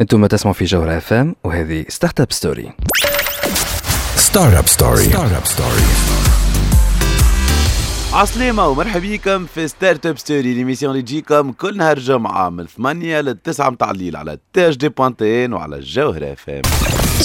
أنتم 0.00 0.26
تسمعوا 0.26 0.54
في 0.54 0.64
جوهرة 0.64 0.96
FM 0.96 1.34
وهذه 1.44 1.84
Startup 1.88 2.32
Story 2.32 2.72
Startup 4.16 4.66
Story 4.68 5.02
Startup 5.04 5.46
Story 5.46 5.82
عسلامة 8.12 8.66
ومرحبا 8.68 9.00
بكم 9.00 9.46
في 9.54 9.68
Startup 9.68 10.18
Story 10.18 10.54
l'émission 10.54 10.90
اللي 10.92 11.02
تجيكم 11.02 11.52
كل 11.52 11.76
نهار 11.76 11.98
جمعة 11.98 12.48
من 12.50 12.66
8 12.66 13.20
ل 13.20 13.34
9 13.44 13.70
متاع 13.70 13.90
الليل 13.90 14.16
على 14.16 14.38
تاج 14.52 14.76
دي 14.76 14.88
بوانتين 14.88 15.52
وعلى 15.52 15.76
الجوهرة 15.76 16.32
FM 16.32 16.62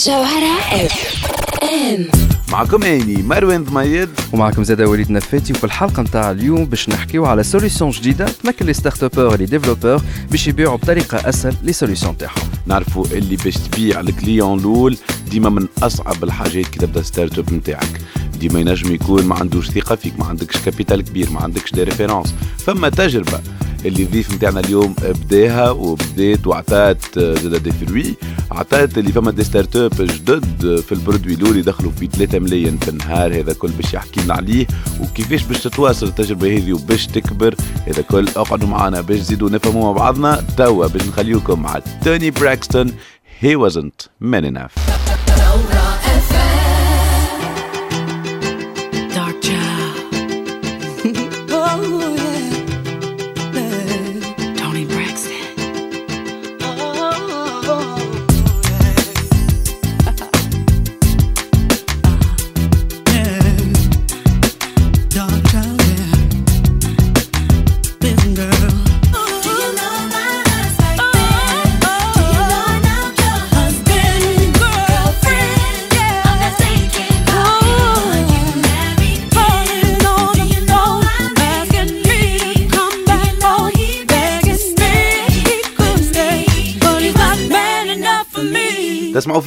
جوهرة 0.05 0.85
FM 0.85 2.07
معكم 2.53 2.83
اني 2.83 3.23
مروان 3.23 3.63
ضميد 3.63 4.09
ومعكم 4.33 4.63
زاد 4.63 4.81
وليد 4.81 5.11
نفاتي 5.11 5.53
وفي 5.53 5.63
الحلقة 5.63 6.01
نتاع 6.03 6.31
اليوم 6.31 6.65
باش 6.65 6.89
نحكيو 6.89 7.25
على 7.25 7.43
solution 7.43 7.91
جديدة 7.91 8.25
تمكن 8.25 8.65
les 8.65 8.73
startuppeurs 8.73 9.37
les 9.37 9.45
développeurs 9.45 10.01
باش 10.31 10.47
يبيعوا 10.47 10.77
بطريقة 10.77 11.29
أسهل 11.29 11.55
les 11.63 11.73
solutions 11.73 12.17
تاعهم. 12.17 12.49
نعرفوا 12.65 13.05
اللي 13.05 13.35
باش 13.35 13.57
تبيع 13.57 13.99
ال 13.99 14.08
client 14.08 14.59
الأول 14.59 14.97
ديما 15.31 15.49
من 15.49 15.67
أصعب 15.83 16.23
الحاجات 16.23 16.65
كي 16.65 16.79
تبدأ 16.79 17.01
startup 17.01 17.53
نتاعك. 17.53 18.01
ديما 18.39 18.59
ينجم 18.59 18.93
يكون 18.93 19.25
ما 19.25 19.35
عندوش 19.35 19.69
ثقة 19.69 19.95
فيك 19.95 20.19
ما 20.19 20.25
عندكش 20.25 20.57
capital 20.57 21.01
كبير 21.01 21.29
ما 21.29 21.41
عندكش 21.41 21.71
des 21.71 21.83
références 21.83 22.35
فما 22.57 22.89
تجربة. 22.89 23.39
اللي 23.85 24.03
الضيف 24.03 24.33
نتاعنا 24.33 24.59
اليوم 24.59 24.95
بداها 25.01 25.71
وبدات 25.71 26.47
وعطات 26.47 27.19
زاد 27.19 27.63
des 27.63 27.71
fruits 27.71 28.15
عطات 28.51 28.97
اللي 28.97 29.11
فما 29.11 29.31
des 29.31 29.43
startups 29.43 29.93
جدد 30.01 30.79
في 30.79 30.91
ال 30.91 30.96
produit 30.97 31.33
الأول 31.33 31.57
يدخلوا 31.57 31.91
في 31.91 32.07
3 32.07 32.39
ملايين 32.39 32.77
في 32.77 32.89
النهار. 32.89 33.39
هذا 33.39 33.53
كل 33.53 33.71
باش 33.71 33.93
يحكي 33.93 34.21
لنا 34.21 34.33
عليه 34.33 34.67
وكيفاش 35.01 35.43
باش 35.43 35.63
تتواصل 35.63 36.07
التجربة 36.07 36.57
هذه 36.57 36.73
وباش 36.73 37.07
تكبر. 37.07 37.55
هذا 37.87 38.01
كل 38.01 38.27
اقعدوا 38.27 38.67
معنا 38.67 39.01
باش 39.01 39.19
نزيدوا 39.19 39.49
نفهموا 39.49 39.83
مع 39.83 39.91
بعضنا. 39.91 40.43
توا 40.57 40.87
باش 40.87 41.07
نخليوكم 41.07 41.61
مع 41.61 41.79
توني 42.05 42.31
براكستون. 42.31 42.93
He 43.41 43.55
wasn't 43.55 44.07
man 44.21 44.45
enough. 44.45 44.92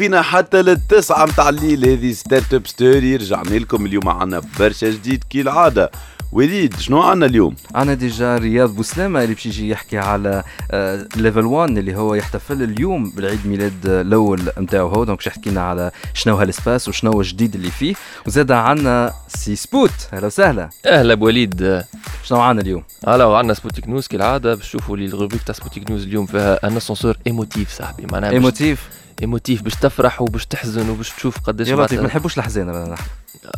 فينا 0.06 0.22
حتى 0.22 0.62
للتسعة 0.62 1.26
متاع 1.26 1.48
الليل 1.48 1.88
هذه 1.88 2.12
Startup 2.12 2.66
Story. 2.66 3.16
رجعنا 3.16 3.58
لكم 3.58 3.86
اليوم 3.86 4.08
عنا 4.08 4.42
برشا 4.58 4.90
جديد 4.90 5.24
كالعادة 5.30 5.90
وليد 6.32 6.76
شنو 6.76 7.02
عنا 7.02 7.26
اليوم؟ 7.26 7.56
عنا 7.74 7.94
déjà 7.94 8.38
رياض 8.38 8.70
بوسلامة 8.74 9.22
اللي 9.22 9.34
باش 9.34 9.46
يجي 9.46 9.68
يحكي 9.68 9.98
على 9.98 10.42
Level 11.16 11.44
1 11.44 11.78
اللي 11.78 11.96
هو 11.96 12.14
يحتفل 12.14 12.62
اليوم 12.62 13.10
بالعيد 13.10 13.46
ميلاد 13.46 13.86
الأول 13.86 14.42
نتاعو 14.58 14.88
هو. 14.88 15.04
donc 15.04 15.18
باش 15.18 15.26
يحكي 15.26 15.50
لنا 15.50 15.60
على 15.60 15.90
شنو 16.14 16.36
هال 16.36 16.51
space 16.51 16.88
وشنو 16.88 17.12
هو 17.12 17.20
الجديد 17.20 17.54
اللي 17.54 17.70
فيه. 17.70 17.94
وزاد 18.26 18.52
عنا 18.52 19.12
سي 19.28 19.56
سبوت. 19.56 20.08
أهلا 20.12 20.26
وسهلا. 20.26 20.70
أهلا 20.86 21.14
بوليد 21.14 21.82
شنو 22.24 22.40
عنا 22.40 22.60
اليوم؟ 22.60 22.82
هلا 23.08 23.24
وعندنا 23.24 23.54
سبوتيك 23.54 23.88
نيوز 23.88 24.06
كالعاده 24.06 24.54
باش 24.54 24.68
تشوفوا 24.68 24.96
لي 24.96 25.06
ال 25.06 25.10
rubrique 25.10 25.42
تاع 25.42 25.54
سبوتيك 25.54 25.90
نيوز 25.90 26.02
اليوم 26.02 26.26
فيها 26.26 26.66
un 26.66 26.76
ascenseur 26.76 27.16
émotif 27.26 27.72
صاحبي. 27.72 28.06
معناها 28.12 28.30
émotif 28.30 28.88
émotif 29.22 29.62
باش 29.62 29.74
تفرح 29.74 30.22
وباش 30.22 30.46
تحزن 30.46 30.90
وباش 30.90 31.10
تشوف 31.10 31.38
قداش 31.40 31.68
يا 31.68 31.76
لطيف 31.76 32.00
ما 32.00 32.06
نحبوش 32.06 32.38
الحزانه 32.38 32.72
بلا 32.72 32.92
نحن 32.92 33.04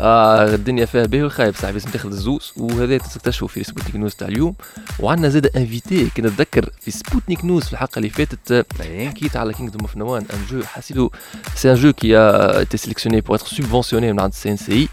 آه 0.00 0.54
الدنيا 0.54 0.86
فيها 0.86 1.06
باهي 1.06 1.22
وخايب 1.22 1.54
صاحبي 1.54 1.72
لازم 1.72 1.90
تاخذ 1.90 2.08
الزوز. 2.08 2.52
وهذا 2.56 2.98
تكتشفوا 2.98 3.48
في 3.48 3.64
Sputnik 3.64 3.96
News 3.96 4.14
تاع 4.14 4.28
اليوم. 4.28 4.54
وعندنا 5.00 5.28
زاد 5.28 5.46
invité 5.56 6.10
كي 6.10 6.22
نتذكر 6.22 6.70
في 6.80 6.90
Sputnik 6.90 7.44
News 7.44 7.64
في 7.64 7.72
الحلقة 7.72 7.98
اللي 7.98 8.10
فاتت. 8.10 8.66
حكيت 8.82 9.36
على 9.36 9.52
Kingdom 9.52 9.80
of 9.80 9.96
No 9.96 10.26
One 10.32 10.36
un 10.36 10.38
jeu 10.50 10.62
حسيتو 10.64 11.10
c'est 11.54 11.70
un 11.70 11.76
jeu 11.76 11.92
qui 11.92 12.16
a 12.16 12.64
été 12.64 12.76
sélectionné 12.76 13.22
pour 13.22 13.36
être 13.36 13.46
subventionné 13.46 13.94
من 13.94 14.20
عند 14.20 14.32
ال 14.32 14.50
CNC 14.50 14.88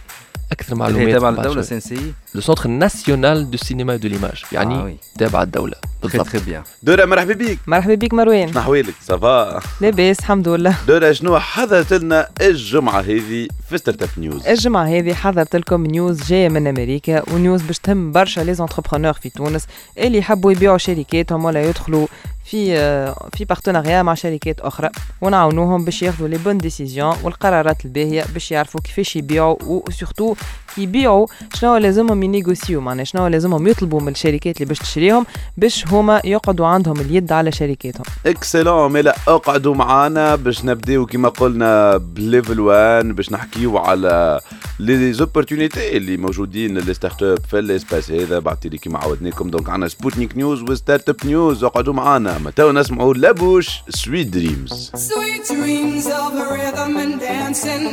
أكثر 0.52 0.76
معلومات 0.76 1.10
تابعة 1.10 1.32
بعد 1.32 1.46
للدولة 1.46 1.62
شوي. 1.62 1.80
c'est 1.80 2.14
le 2.36 2.42
Centre 2.42 2.70
national 2.70 3.52
du 3.52 3.58
cinéma 3.58 3.96
de 3.96 4.08
l'image 4.08 4.44
يعني 4.52 4.76
آه 4.76 4.84
oui. 4.84 4.98
تابع 5.18 5.42
الدولة. 5.42 5.76
بالضبط. 6.04 6.30
très 6.30 6.42
bien 6.46 6.64
دورة 6.84 7.06
مرحبا 7.06 7.34
بيك 7.34 7.60
مرحبا 7.68 7.96
بك 7.96 8.14
مروان. 8.14 8.52
شنو 8.52 8.62
احوالك؟ 8.62 8.94
ça 9.02 9.31
va 9.31 9.60
لاباس 9.82 10.20
الحمد 10.20 10.48
لله. 10.48 10.76
دورة 10.88 11.12
شنو 11.12 11.40
حضرت 11.40 11.94
لنا 11.94 12.30
الجمعة 12.42 13.00
هذه 13.00 13.48
في 13.70 13.78
Startup 13.78 14.10
News 14.18 14.48
الجمعة 14.48 14.86
هذه 14.86 15.14
حضرت 15.14 15.56
لكم 15.56 15.86
news 15.86 16.24
جاية 16.24 16.50
من 16.50 16.68
أمريكا 16.68 17.34
و 17.34 17.39
news 17.39 17.62
باش 17.62 17.80
تهم 17.80 18.12
برشا 18.12 18.42
les 18.42 18.54
entrepreneurs 18.54 19.14
في 19.14 19.30
تونس 19.30 19.68
اللي 19.98 20.18
يحبوا 20.18 20.52
يبيعوا 20.52 20.78
شركاتهم 20.78 21.46
ولا 21.46 21.70
يدخلوا 21.70 22.08
في 22.56 22.78
آه، 22.78 23.30
في 23.38 23.46
partenariat 23.46 24.02
مع 24.02 24.14
شركات 24.14 24.60
أخرى 24.60 24.90
ونعاونوهم 25.22 25.86
باش 25.86 26.02
ياخذوا 26.02 26.28
les 26.28 26.38
bonnes 26.38 26.58
décisions 26.58 27.16
والقرارات 27.24 27.86
الباهية 27.86 28.26
باش 28.34 28.52
يعرفوا 28.52 28.82
كيفاش 28.82 29.16
يبيعوا 29.16 29.56
و 29.62 29.71
surtout 29.71 30.36
كي 30.76 30.82
يبيعوا 30.84 31.28
شنو 31.54 31.78
لازمهم 31.78 32.24
ينيغوسيو 32.24 32.82
معناها 32.82 33.04
شنو 33.04 33.28
لازمهم 33.28 33.68
يطلبوا 33.68 34.02
من 34.02 34.12
الشركات 34.12 34.56
اللي 34.56 34.66
باش 34.66 34.80
تشريهم 34.80 35.26
باش 35.58 35.88
هما 35.88 36.22
يقعدوا 36.24 36.68
عندهم 36.68 37.00
اليد 37.00 37.32
على 37.32 37.52
شركاتهم. 37.52 38.06
excellent 38.26 38.92
ملا 38.92 39.16
اقعدوا 39.28 39.76
معنا 39.76 40.36
باش 40.36 40.66
نبداو 40.66 41.06
كما 41.06 41.30
قلنا 41.30 41.98
ب 41.98 42.08
Level 42.08 42.60
1 42.60 43.06
باش 43.06 43.32
نحكيو 43.32 43.78
على 43.78 44.40
les 44.80 45.14
opportunités 45.14 45.98
اللي 45.98 46.18
موجودين 46.18 46.78
les 46.78 46.94
startups 46.94 47.40
في 47.50 47.60
ال 47.60 47.67
espace 47.67 48.12
هذا 48.12 48.40
بعتلي 48.40 48.78
كما 48.78 49.00
عودناكم 49.00 49.50
donc 49.50 49.70
عندنا 49.70 49.88
Sputnik 49.88 50.38
News 50.38 50.62
و 50.62 51.10
Startup 51.10 51.16
News 51.26 51.64
اقعدوا 51.64 51.94
معنا 51.94 52.38
ما 52.38 52.52
تو 52.52 52.72
نسمعوا 52.72 53.14
La 53.14 53.28
Bouche 53.28 53.70
Sweet 53.90 54.28
Dreams 54.28 54.92
Sweet 54.96 55.44
dreams 55.48 56.06
of 56.22 56.32
rhythm 56.54 56.94
and 57.04 57.16
dancing. 57.30 57.86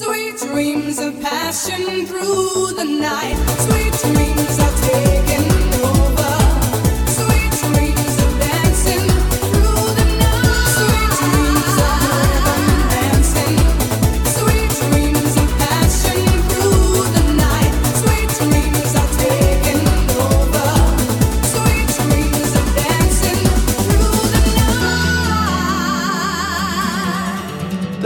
Sweet 0.00 0.36
dreams 0.46 0.96
of 1.06 1.12
passion 1.28 1.82
through 2.08 2.66
the 2.78 2.86
night. 3.08 3.38
Sweet 3.64 3.94
dreams 4.04 4.56
of 4.66 4.72
taking 4.86 5.27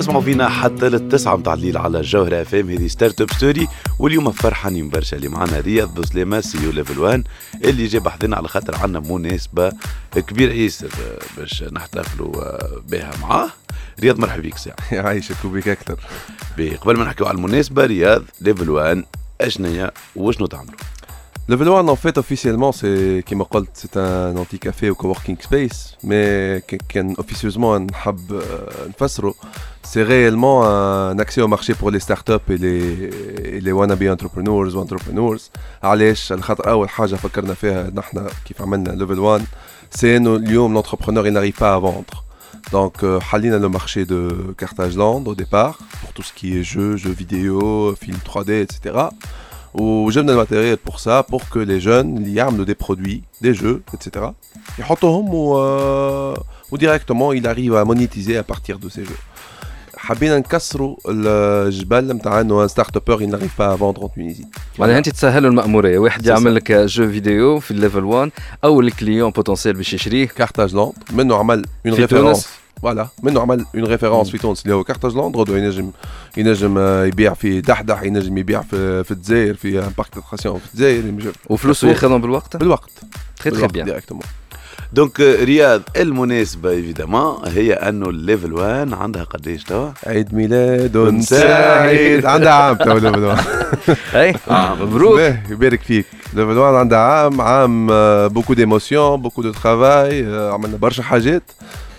تسمعوا 0.02 0.22
فينا 0.22 0.48
حتى 0.48 0.88
للتسعة 0.88 1.36
متاع 1.36 1.54
الليل 1.54 1.76
على 1.76 1.98
الجوهرة 1.98 2.42
FM 2.42 2.70
هذه 2.70 2.86
Startup 2.86 3.30
Story 3.32 3.68
واليوم 3.98 4.32
فرحانين 4.32 4.88
برشا 4.88 5.16
اللي 5.16 5.28
معنا 5.28 5.60
رياض 5.60 5.94
بوسليمة 5.94 6.40
CEO 6.40 6.66
Level 6.66 6.98
1 6.98 7.24
اللي 7.64 7.86
جاب 7.86 8.08
حذنا 8.08 8.36
على 8.36 8.48
خاطر 8.48 8.76
عندنا 8.76 9.00
مناسبة 9.00 9.72
كبيرة. 10.14 10.52
ياسر 10.52 10.90
باش 11.36 11.62
نحتفلوا 11.62 12.32
بها 12.80 13.12
معاه 13.20 13.48
رياض. 14.00 14.18
مرحبا 14.18 14.42
بك 14.42 14.56
ساعة. 14.56 14.76
يعيشك 14.92 15.44
وبيك 15.44 15.68
أكثر. 15.68 16.00
بي، 16.56 16.76
قبل 16.76 16.96
ما 16.96 17.04
نحكيو 17.04 17.26
على 17.26 17.36
المناسبة 17.36 17.86
رياض 17.86 18.22
Level 18.40 18.70
1 18.70 19.04
اشنو 19.40 19.68
هي 19.68 19.92
وشنو 20.16 20.46
تعملوا؟ 20.46 20.74
Level 21.51 21.69
1 21.69 21.87
en 21.87 21.95
fait 21.95 22.17
officiellement 22.17 22.71
c'est 22.73 23.23
كيما 23.25 23.43
قلت 23.43 23.69
c'est 23.73 23.97
un 23.97 24.35
anti-café 24.37 24.89
ou 24.89 24.95
coworking 24.95 25.37
space 25.41 25.95
mais 26.03 26.61
ك- 26.67 26.81
كان 26.89 27.15
officieusement 27.15 27.77
نحب 27.91 28.33
آه، 28.33 28.87
نفسره 28.89 29.33
c'est 29.87 30.03
réellement 30.03 30.63
un 30.65 31.17
accès 31.19 31.41
au 31.41 31.47
marché 31.47 31.73
pour 31.73 31.89
les 31.91 32.01
startups 32.01 32.49
et 32.49 32.57
les, 32.57 32.81
et 33.55 33.61
les 33.61 33.71
wannabe 33.71 34.03
entrepreneurs 34.15 34.75
ou 34.75 34.77
entrepreneurs 34.85 35.41
علاش 35.83 36.31
على 36.31 36.41
خاطر 36.41 36.69
اول 36.71 36.89
حاجه 36.89 37.15
فكرنا 37.15 37.53
فيها 37.53 37.91
نحن 37.95 38.27
كيف 38.45 38.61
عملنا 38.61 38.89
ليفل 38.89 39.19
1 39.19 39.41
c'est 39.99 40.03
انه 40.05 40.35
اليوم 40.35 40.81
l'entrepreneur 40.81 41.25
il 41.27 41.33
n'arrive 41.33 41.57
pas 41.59 41.75
à 41.75 41.79
vendre 41.79 42.23
Donc, 42.73 43.03
euh, 43.03 43.19
حلينا 43.21 43.59
le 43.59 43.69
marché 43.69 44.05
de 44.05 44.53
Carthage 44.57 44.97
Land 44.97 45.23
au 45.25 45.35
départ, 45.35 45.77
pour 46.01 46.11
tout 46.15 46.23
ce 46.29 46.33
qui 46.33 46.47
est 46.57 46.63
jeux, 46.63 46.97
jeux 46.97 47.15
vidéo, 47.23 47.95
films 48.03 48.19
3D, 48.29 48.49
etc. 48.65 48.75
وجبنا 49.74 50.32
الماتيريال 50.32 50.78
بور 50.86 50.96
سا 50.96 51.20
بور 51.20 51.42
كو 51.52 51.60
لي 51.60 51.78
جون 51.78 52.16
اللي 52.16 52.34
يعملوا 52.34 52.64
دي 52.64 52.76
برودوي 52.80 53.22
دي 53.40 53.52
جو 53.52 53.80
اتسيتيرا 53.94 54.34
يحطوهم 54.78 55.34
و 55.34 56.34
وديريكتومون 56.70 57.36
il 57.38 57.46
arrive 57.46 57.74
à 57.76 57.84
monétiser 57.84 58.36
à 58.36 58.42
partir 58.42 58.78
de 58.78 58.88
ces 58.88 59.04
jeux. 59.04 59.20
حبينا 59.96 60.38
نكسروا 60.38 60.96
الجبل 61.08 62.12
نتاع 62.12 62.40
انه 62.40 62.62
ان 62.62 62.68
ستارت 62.68 62.96
ابر 62.96 63.18
il 63.18 63.30
n'arrive 63.30 63.56
pas 63.58 63.72
à 63.72 63.76
vendre 63.76 64.04
en 64.04 64.08
Tunisie. 64.08 64.46
معناها 64.78 64.98
انت 64.98 65.08
تسهلوا 65.08 65.50
المأمورية 65.50 65.98
واحد 65.98 66.22
C'est 66.24 66.28
يعمل 66.28 66.52
ça. 66.52 66.54
لك 66.54 66.72
جو 66.72 67.08
فيديو 67.10 67.60
في 67.60 67.70
الليفل 67.70 68.04
1 68.04 68.30
أو 68.64 68.80
الكليون 68.80 69.30
بوتنسيال 69.30 69.74
باش 69.74 69.92
يشريه 69.94 70.26
كارتاج 70.26 70.74
لاند 70.74 70.92
منه 71.12 71.36
عمل 71.36 71.64
اون 71.86 71.94
في 71.94 72.00
ريفيرونس 72.02 72.42
تونس 72.42 72.48
فوالا 72.82 73.08
منه 73.22 73.40
عمل 73.40 73.66
اون 73.74 73.84
ريفيرونس 73.84 74.30
في 74.30 74.38
تونس 74.38 74.62
اللي 74.62 74.74
هو 74.74 74.84
كارتاج 74.84 75.16
لاند 75.16 75.36
غدوه 75.36 75.58
ينجم 75.58 75.90
ينجم 76.36 76.78
يبيع 77.06 77.34
في 77.34 77.60
دحدح 77.60 78.02
ينجم 78.02 78.38
يبيع 78.38 78.62
في 78.62 79.04
في 79.04 79.10
الجزائر 79.10 79.54
في 79.54 79.78
ان 79.78 79.92
بارك 79.98 80.14
داتراكسيون 80.14 80.58
في 80.58 80.74
الجزائر 80.74 81.32
وفلوسه 81.46 81.88
ياخذهم 81.88 82.20
بالوقت 82.20 82.56
بالوقت 82.56 82.90
très 83.42 83.56
très 83.56 83.68
bien 83.68 83.84
directement 83.84 84.24
donc 84.92 85.20
رياض 85.20 85.82
المناسبة 85.96 86.70
évidemment 86.70 87.48
هي 87.48 87.72
انه 87.72 88.08
ال 88.08 88.15
Level 88.15 88.52
1 88.52 88.94
عندها 88.94 89.24
قداش 89.24 89.64
توا؟ 89.64 89.90
عيد 90.06 90.34
ميلاد 90.34 91.20
سعيد. 91.20 92.26
عندها 92.26 92.52
عام 92.52 92.76
تو 92.76 92.92
Level 92.92 93.24
1 93.24 93.44
اي 94.14 94.34
مبروك. 94.80 95.20
يبارك 95.50 95.80
فيك. 95.80 96.06
Level 96.34 96.58
1 96.58 96.74
عندها 96.74 96.98
عام 96.98 97.40
عام 97.40 97.86
beaucoup 98.28 98.54
d'émotion 98.54 99.22
beaucoup 99.22 99.42
de 99.42 99.52
travail 99.52 100.50
عملنا 100.52 100.76
برشا 100.76 101.02
حاجات. 101.02 101.42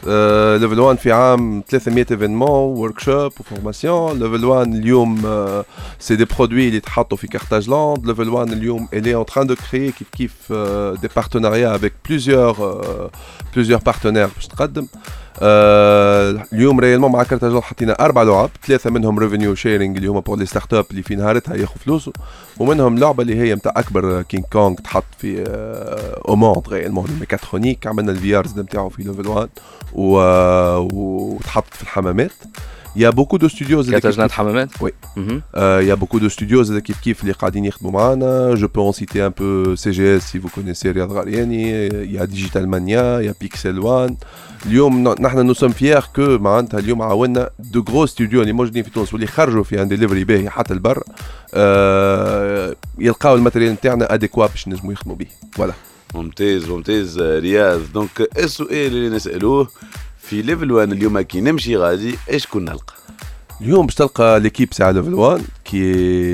Level 0.07 0.79
1 0.79 0.97
في 0.97 1.11
عام 1.11 1.63
300 1.69 2.05
événements 2.11 2.77
workshops 2.77 2.99
و 2.99 3.31
formations 3.39 4.19
Level 4.19 4.45
1 4.45 4.73
اليوم 4.73 5.21
c'est 5.99 6.15
des 6.15 6.25
produits 6.25 6.67
اللي 6.67 6.79
تحطوا 6.79 7.17
في 7.17 7.27
Carthage 7.27 7.69
Land 7.69 8.05
Level 8.05 8.29
1 8.29 8.51
اليوم 8.51 8.87
elle 8.93 9.07
est 9.07 9.15
en 9.15 9.33
train 9.33 9.45
de 9.45 9.55
créer 9.55 9.91
كيف 9.97 10.07
كيف 10.11 10.53
دي 11.01 11.09
partenariats 11.09 11.73
avec 11.73 11.93
plusieurs 12.09 12.59
euh, 12.59 13.09
plusieurs 13.55 13.81
partenaires 13.91 14.29
باش 14.35 14.47
تقدم 14.49 14.87
آه، 15.45 16.43
اليوم 16.53 16.79
réellement 16.79 17.11
مع 17.11 17.23
Carthage 17.23 17.51
Land 17.51 17.63
حطينا 17.63 17.93
أربع 17.99 18.23
لعب. 18.23 18.49
ثلاثة 18.67 18.89
منهم 18.89 19.19
revenue 19.19 19.55
sharing 19.55 19.95
اللي 19.97 20.07
هما 20.07 20.19
pour 20.19 20.37
les 20.37 20.45
startups 20.45 20.85
اللي 20.91 21.03
في 21.03 21.15
نهارتها 21.15 21.55
ياخذ 21.55 21.75
فلوسه. 21.85 22.13
ومنهم 22.59 22.97
لعبة 22.97 23.21
اللي 23.23 23.35
هي 23.35 23.55
نتاع 23.55 23.73
أكبر 23.75 24.21
King 24.21 24.43
Kong 24.53 24.75
تحط 24.75 25.03
في 25.17 25.43
آه، 25.47 26.21
au 26.29 26.40
monde 26.40 26.69
réellement 26.69 27.05
ال 27.09 27.15
mécatronique 27.15 27.87
عملنا 27.87 28.11
ال 28.11 28.35
VR 28.35 28.59
نتاعو 28.59 28.89
في 28.89 29.03
Level 29.03 29.27
1 29.27 29.49
و- 29.93 30.19
آه، 30.19 30.87
وتحطت 30.93 31.73
في 31.73 31.81
الحمامات. 31.83 32.31
y 32.95 33.09
a 33.09 33.12
beaucoup 33.12 33.37
de 33.37 33.47
studios 33.47 33.91
Carthage 33.91 34.18
Land 34.18 34.31
حمامات 34.31 34.69
oui. 34.81 34.91
مهم. 35.17 35.41
Il 35.55 35.87
y 35.87 35.91
a 35.91 35.95
beaucoup 35.95 36.19
de 36.19 36.29
studios 36.29 36.61
زاد 36.61 36.81
كيف 36.81 36.99
كيف 36.99 37.21
اللي 37.21 37.31
قاعدين 37.33 37.65
يخدموا 37.65 37.91
معانا 37.91 38.55
je 38.55 38.67
peux 38.67 38.91
en 38.91 38.95
citer 38.95 39.19
un 39.29 39.31
peu 39.31 39.75
CGS 39.75 40.21
si 40.31 40.37
vous 40.39 40.49
connaissez 40.55 40.85
رياض 40.85 41.11
غرياني 41.11 41.89
il 41.89 42.11
y 42.15 42.19
a 42.19 42.27
Digital 42.27 42.67
Mania 42.67 43.21
il 43.21 43.25
y 43.25 43.29
a 43.29 43.33
Pixel 43.33 43.79
One. 43.79 44.13
اليوم 44.65 45.07
ن- 45.07 45.21
نحن 45.21 45.45
nous 45.45 45.53
sommes 45.53 45.71
fiers 45.71 46.01
que 46.15 46.37
معناتها 46.37 46.79
اليوم 46.79 47.01
عاونا 47.01 47.49
de 47.59 47.85
gros 47.89 48.05
studios 48.05 48.41
اللي 48.41 48.53
موجودين 48.53 48.83
في 48.83 48.89
تونس 48.89 49.13
واللي 49.13 49.27
خرجوا 49.27 49.63
في 49.63 49.81
un 49.81 49.87
delivery 49.87 50.23
باهي 50.23 50.49
حتى 50.49 50.73
البر 50.73 51.03
آه 51.53 52.75
يلقاو 52.99 53.35
ال 53.35 53.39
matériel 53.39 53.73
نتاعنا 53.73 54.13
اديكوا 54.13 54.47
باش 54.47 54.67
نجموا 54.67 54.93
يخدموا 54.93 55.15
به. 55.15 55.25
voilà 55.51 55.73
ممتاز 56.15 56.69
ممتاز 56.69 57.19
رياض 57.19 57.79
donc 57.93 58.29
السؤال 58.37 58.87
اللي 58.87 59.09
نسالوه 59.15 59.67
في 60.33 60.41
Level 60.41 60.71
1 60.71 60.91
اليوم 60.91 61.21
كي 61.21 61.41
نمشي 61.41 61.77
غادي 61.77 62.15
إيش 62.29 62.47
كنا 62.47 62.71
نلقى؟ 62.71 62.93
اليوم 63.61 63.85
باش 63.85 63.95
تلقى 63.95 64.39
l'équipe 64.39 64.69
تاع 64.69 64.89
Level 64.89 65.13
1 65.13 65.43
كي 65.65 65.91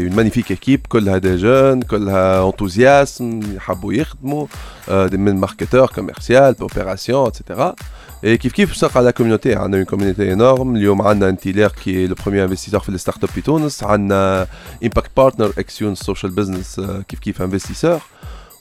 une 0.07 0.15
magnifique 0.15 0.51
équipe 0.51 0.79
كلها 0.89 1.17
des 1.17 1.35
jeunes 1.35 1.81
كلها 1.81 2.47
enthousiastes 2.49 3.39
يحبوا 3.55 3.93
يخدموا 3.93 4.47
آه، 4.89 5.07
des 5.07 5.17
من 5.17 5.35
marketeurs 5.35 5.87
commercial 5.87 6.55
opération 6.61 7.27
et 7.27 7.39
cetera 7.39 7.75
Et 8.23 8.27
كيف 8.27 8.53
كيف 8.53 8.69
باش 8.69 8.77
تلقى 8.77 9.03
la 9.03 9.11
community 9.11 9.55
عندنا 9.55 9.77
une 9.77 9.85
community 9.85 10.33
énorme 10.33 10.75
اليوم 10.75 11.01
عندنا 11.01 11.29
IntilaQ 11.29 11.69
qui 11.69 12.07
est 12.07 12.12
le 12.12 12.15
premier 12.15 12.45
investisseur 12.45 12.79
في 12.79 12.89
ال 12.89 13.23
startups 13.23 13.29
في 13.29 13.41
تونس. 13.41 13.83
عندنا 13.83 14.47
Impact 14.83 15.11
Partner 15.17 15.53
action 15.57 15.95
Social 15.95 16.31
Business 16.31 16.81
كيف 17.07 17.19
كيف 17.19 17.41
investisseur 17.41 18.01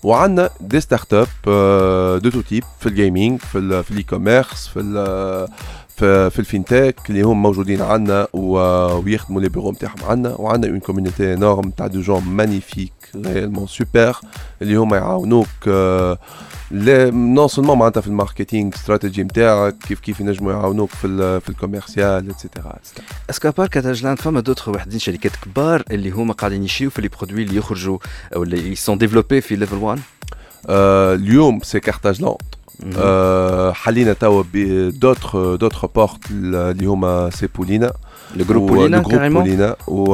وعندنا 0.03 0.50
des 0.61 0.81
startups 0.81 1.29
de 2.23 2.31
tout 2.31 2.41
type 2.41 2.65
في 2.81 2.87
ال 2.89 2.96
gaming 2.96 3.41
في 3.41 3.59
ال 3.59 3.85
في 3.85 3.91
ال 3.91 4.03
e-commerce 4.03 4.69
في 4.69 4.81
في 5.99 6.31
في 6.31 6.39
ال 6.39 6.46
fintech 6.46 6.97
اللي 7.11 7.23
هم 7.23 7.43
موجودين 7.43 7.83
عندنا 7.83 8.29
ويخدموا 8.33 9.41
les 9.41 9.49
bureaux 9.49 9.73
نتاعهم 9.73 10.05
عندنا 10.05 10.35
وعندنا 10.35 10.73
une 10.73 10.81
community 10.81 11.35
énorme 11.35 11.71
تاع 11.71 11.87
de 11.87 12.00
jeunes 12.00 12.25
magnifiques 12.25 12.93
réellement 13.17 13.67
super 13.67 14.17
اللي 14.62 14.77
هم 14.77 14.95
يعاونوك 14.95 15.49
آه، 15.69 16.19
لا 16.71 17.11
non 17.11 17.49
seulement 17.49 17.79
معناتها 17.79 18.00
في 18.00 18.06
ال 18.06 18.13
marketing 18.13 18.75
stratégie 18.75 19.23
نتاعك 19.23 19.79
كيف 19.89 20.00
كيف 20.00 20.21
ينجموا 20.21 20.53
يعاونوك 20.53 20.91
في 20.91 21.06
ال 21.06 21.41
في 21.41 21.49
الكوميرسيال 21.49 22.31
اتسيتيرا 22.31 22.77
اسكو 23.31 23.50
بار 23.50 23.69
كاتاجلاند 23.69 24.19
فما 24.19 24.41
d'autres 24.41 24.71
واحدين 24.71 24.99
شركات 24.99 25.33
كبار 25.37 25.83
اللي 25.91 26.11
هما 26.11 26.33
قاعدين 26.33 26.65
يشريو 26.65 26.91
في 26.91 27.03
les 27.03 27.09
produits 27.09 27.43
اللي 27.43 27.56
يخرجوا 27.56 27.99
أو 28.35 28.43
اللي 28.43 28.75
sont 28.75 28.99
développés 28.99 29.41
في 29.41 29.56
Level 29.56 29.77
1 29.77 30.00
آه، 30.69 31.15
اليوم 31.15 31.61
c'est 31.62 31.81
Carthage. 31.81 32.23
آه، 32.23 32.39
حلينا 33.73 34.13
توا 34.13 34.43
ب 34.55 34.66
d'autres 34.66 35.55
d'autres 35.56 35.87
portes 35.95 36.31
اللي 36.31 36.87
هما 36.87 37.31
c'est 37.31 37.47
Poulina 37.56 37.93
le 38.37 38.45
groupe 38.45 38.62
و- 38.63 38.67
Poulina 38.67 38.97
le 38.97 39.03
groupe 39.03 39.15
carrément 39.15 39.43
Poulina 39.43 39.77
و- 39.89 40.11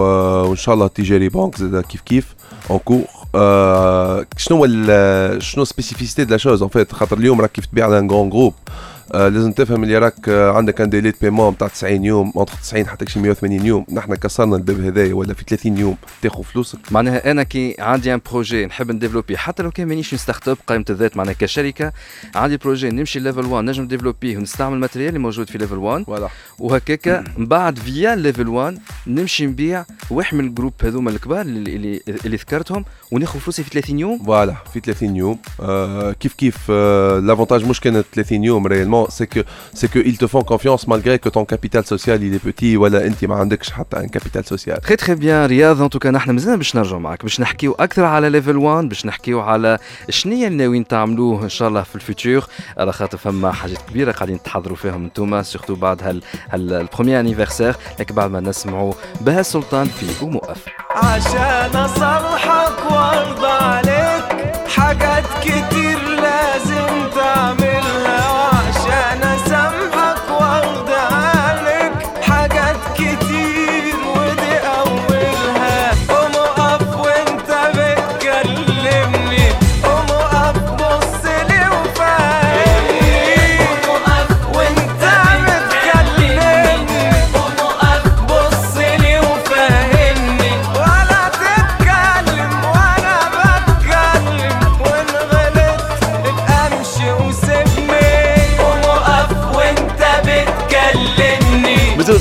وان 0.48 0.56
شاء 0.56 0.74
الله 0.74 0.86
Attijari 0.86 1.28
Bank 1.28 1.56
زاد 1.58 1.82
كيف 1.84 2.00
كيف 2.00 2.34
en 2.70 2.78
cours 2.78 3.02
آه 3.34 4.26
شنو 4.36 4.56
هو 4.56 4.64
ال- 4.68 5.42
شنو 5.42 5.64
spécificité 5.64 6.24
de 6.24 6.30
la 6.30 6.36
chose 6.36 6.62
en 6.62 6.68
fait 6.68 6.92
خاطر 6.92 7.18
اليوم 7.18 7.40
راك 7.40 7.52
كيف 7.52 7.66
تبيع 7.66 7.84
على 7.86 7.98
un 7.98 8.10
grand 8.10 8.30
groupe 8.30 8.54
آه 8.68 8.70
لازم 9.14 9.52
تفهم 9.52 9.82
اللي 9.84 9.98
راك 9.98 10.28
آه 10.28 10.52
عندك 10.52 10.80
un 10.80 10.90
délai 10.90 11.12
paiement 11.20 11.52
نتاع 11.52 11.68
90 11.68 12.04
يوم 12.04 12.32
entre 12.36 12.52
90 12.62 12.86
حتى 12.86 13.06
شي 13.06 13.20
180 13.20 13.66
يوم. 13.66 13.86
نحن 13.92 14.14
كسرنا 14.14 14.56
الباب 14.56 14.80
هذايا 14.80 15.14
ولا 15.14 15.34
في 15.34 15.44
30 15.48 15.78
يوم. 15.78 15.96
تاخذ 16.22 16.42
فلوسك. 16.42 16.78
معناها 16.90 17.30
أنا 17.30 17.42
كي 17.42 17.76
عندي 17.78 18.14
un 18.14 18.20
projet 18.30 18.66
نحب 18.66 18.90
ن 18.92 18.96
développer 18.96 19.36
حتى 19.36 19.62
لو 19.62 19.70
كان 19.70 19.88
مانيش 19.88 20.14
startup 20.14 20.56
قائمه 20.66 20.84
الذات 20.90 21.16
معناها 21.16 21.34
كشركة 21.34 21.92
عندي 22.34 22.56
projet 22.56 22.88
نمشي 22.90 23.18
Level 23.18 23.46
1 23.46 23.64
نجم 23.64 23.86
développer 23.88 24.32
ه 24.32 24.36
ونستعمل 24.36 24.74
ال 24.74 24.78
matériel 24.78 25.08
اللي 25.08 25.18
موجود 25.18 25.50
في 25.50 25.58
Level 25.58 25.76
1 25.76 26.04
voilà 26.04 26.28
وهكاكا 26.58 27.24
من 27.36 27.46
بعد 27.46 27.78
via 27.78 28.16
Level 28.16 28.48
1 28.48 28.78
نمشي 29.06 29.46
نبيع 29.46 29.84
واحد 30.10 30.36
من 30.36 30.44
ال 30.46 30.49
groupes 30.50 30.72
هذوما 30.82 31.10
الكبار 31.10 31.40
اللي 31.40 31.76
اللي, 31.76 32.00
اللي 32.24 32.36
ذكرتهم 32.36 32.84
وناخذ 33.12 33.38
فلوسي 33.38 33.62
في 33.62 33.70
30 33.70 33.98
يوم. 33.98 34.18
voilà 34.24 34.54
في 34.72 34.80
30 34.80 35.16
يوم. 35.16 35.38
آه 35.60 36.12
كيف 36.12 36.34
كيف؟ 36.34 36.56
آه 36.70 37.18
l'avantage 37.18 37.64
مش 37.64 37.80
كانت 37.80 38.04
30 38.14 38.44
يوم 38.44 38.66
réellement 38.66 38.93
c'est 39.08 39.26
que 39.26 39.42
c'est 39.74 39.88
que 39.88 40.00
ils 40.00 40.16
te 40.18 40.26
font 40.26 40.44
confiance 40.52 40.86
malgré 40.86 41.18
que 41.18 41.28
ton 41.28 41.44
capital 41.44 41.84
social 41.84 42.18
il 42.22 42.34
est 42.34 42.44
petit 42.48 42.76
ولا 42.76 43.06
انت 43.06 43.24
ما 43.24 43.34
عندكش 43.34 43.70
حتى 43.70 43.96
un 43.96 44.08
capital 44.16 44.44
social. 44.54 44.80
تري 44.80 44.96
très 44.96 45.14
bien 45.14 45.46
رياض 45.46 45.82
en 45.82 45.90
tout 45.90 46.02
cas 46.02 46.10
نحن 46.10 46.30
مازلنا 46.30 46.56
باش 46.56 46.76
نرجعوا 46.76 47.00
معك. 47.00 47.22
باش 47.22 47.40
نحكيو 47.40 47.72
أكثر 47.72 48.04
على 48.04 48.28
Level 48.28 48.56
1 48.56 48.88
باش 48.88 49.06
نحكيو 49.06 49.40
على 49.40 49.78
شنو 50.10 50.32
اللي 50.34 50.48
ناويين 50.48 50.86
تعملوه 50.86 51.44
إن 51.44 51.48
شاء 51.48 51.68
الله 51.68 51.82
في 51.82 51.94
ال 51.94 52.02
futur 52.02 52.44
على 52.78 52.92
خاطر 52.92 53.18
فما 53.18 53.52
حاجات 53.52 53.78
كبيرة 53.90 54.12
قاعدين 54.12 54.42
تحضروا 54.42 54.76
فيهم 54.76 55.04
انتوما 55.04 55.42
سورتو 55.42 55.74
بعد 55.74 56.02
هال 56.02 56.22
البروميير 56.54 57.20
انيفرسير 57.20 57.74
لكن 58.00 58.14
بعد 58.14 58.30
ما 58.30 58.40
نسمعوا 58.40 58.92
بها 59.20 59.40
السلطان 59.40 59.86
في 59.86 60.24
ومؤف 60.24 60.64
عشان 60.90 61.76
اصلحك 61.76 62.90
وأرضى 62.90 63.46
عليك 63.64 64.24
حاجات 64.68 65.24
كتير 65.42 66.13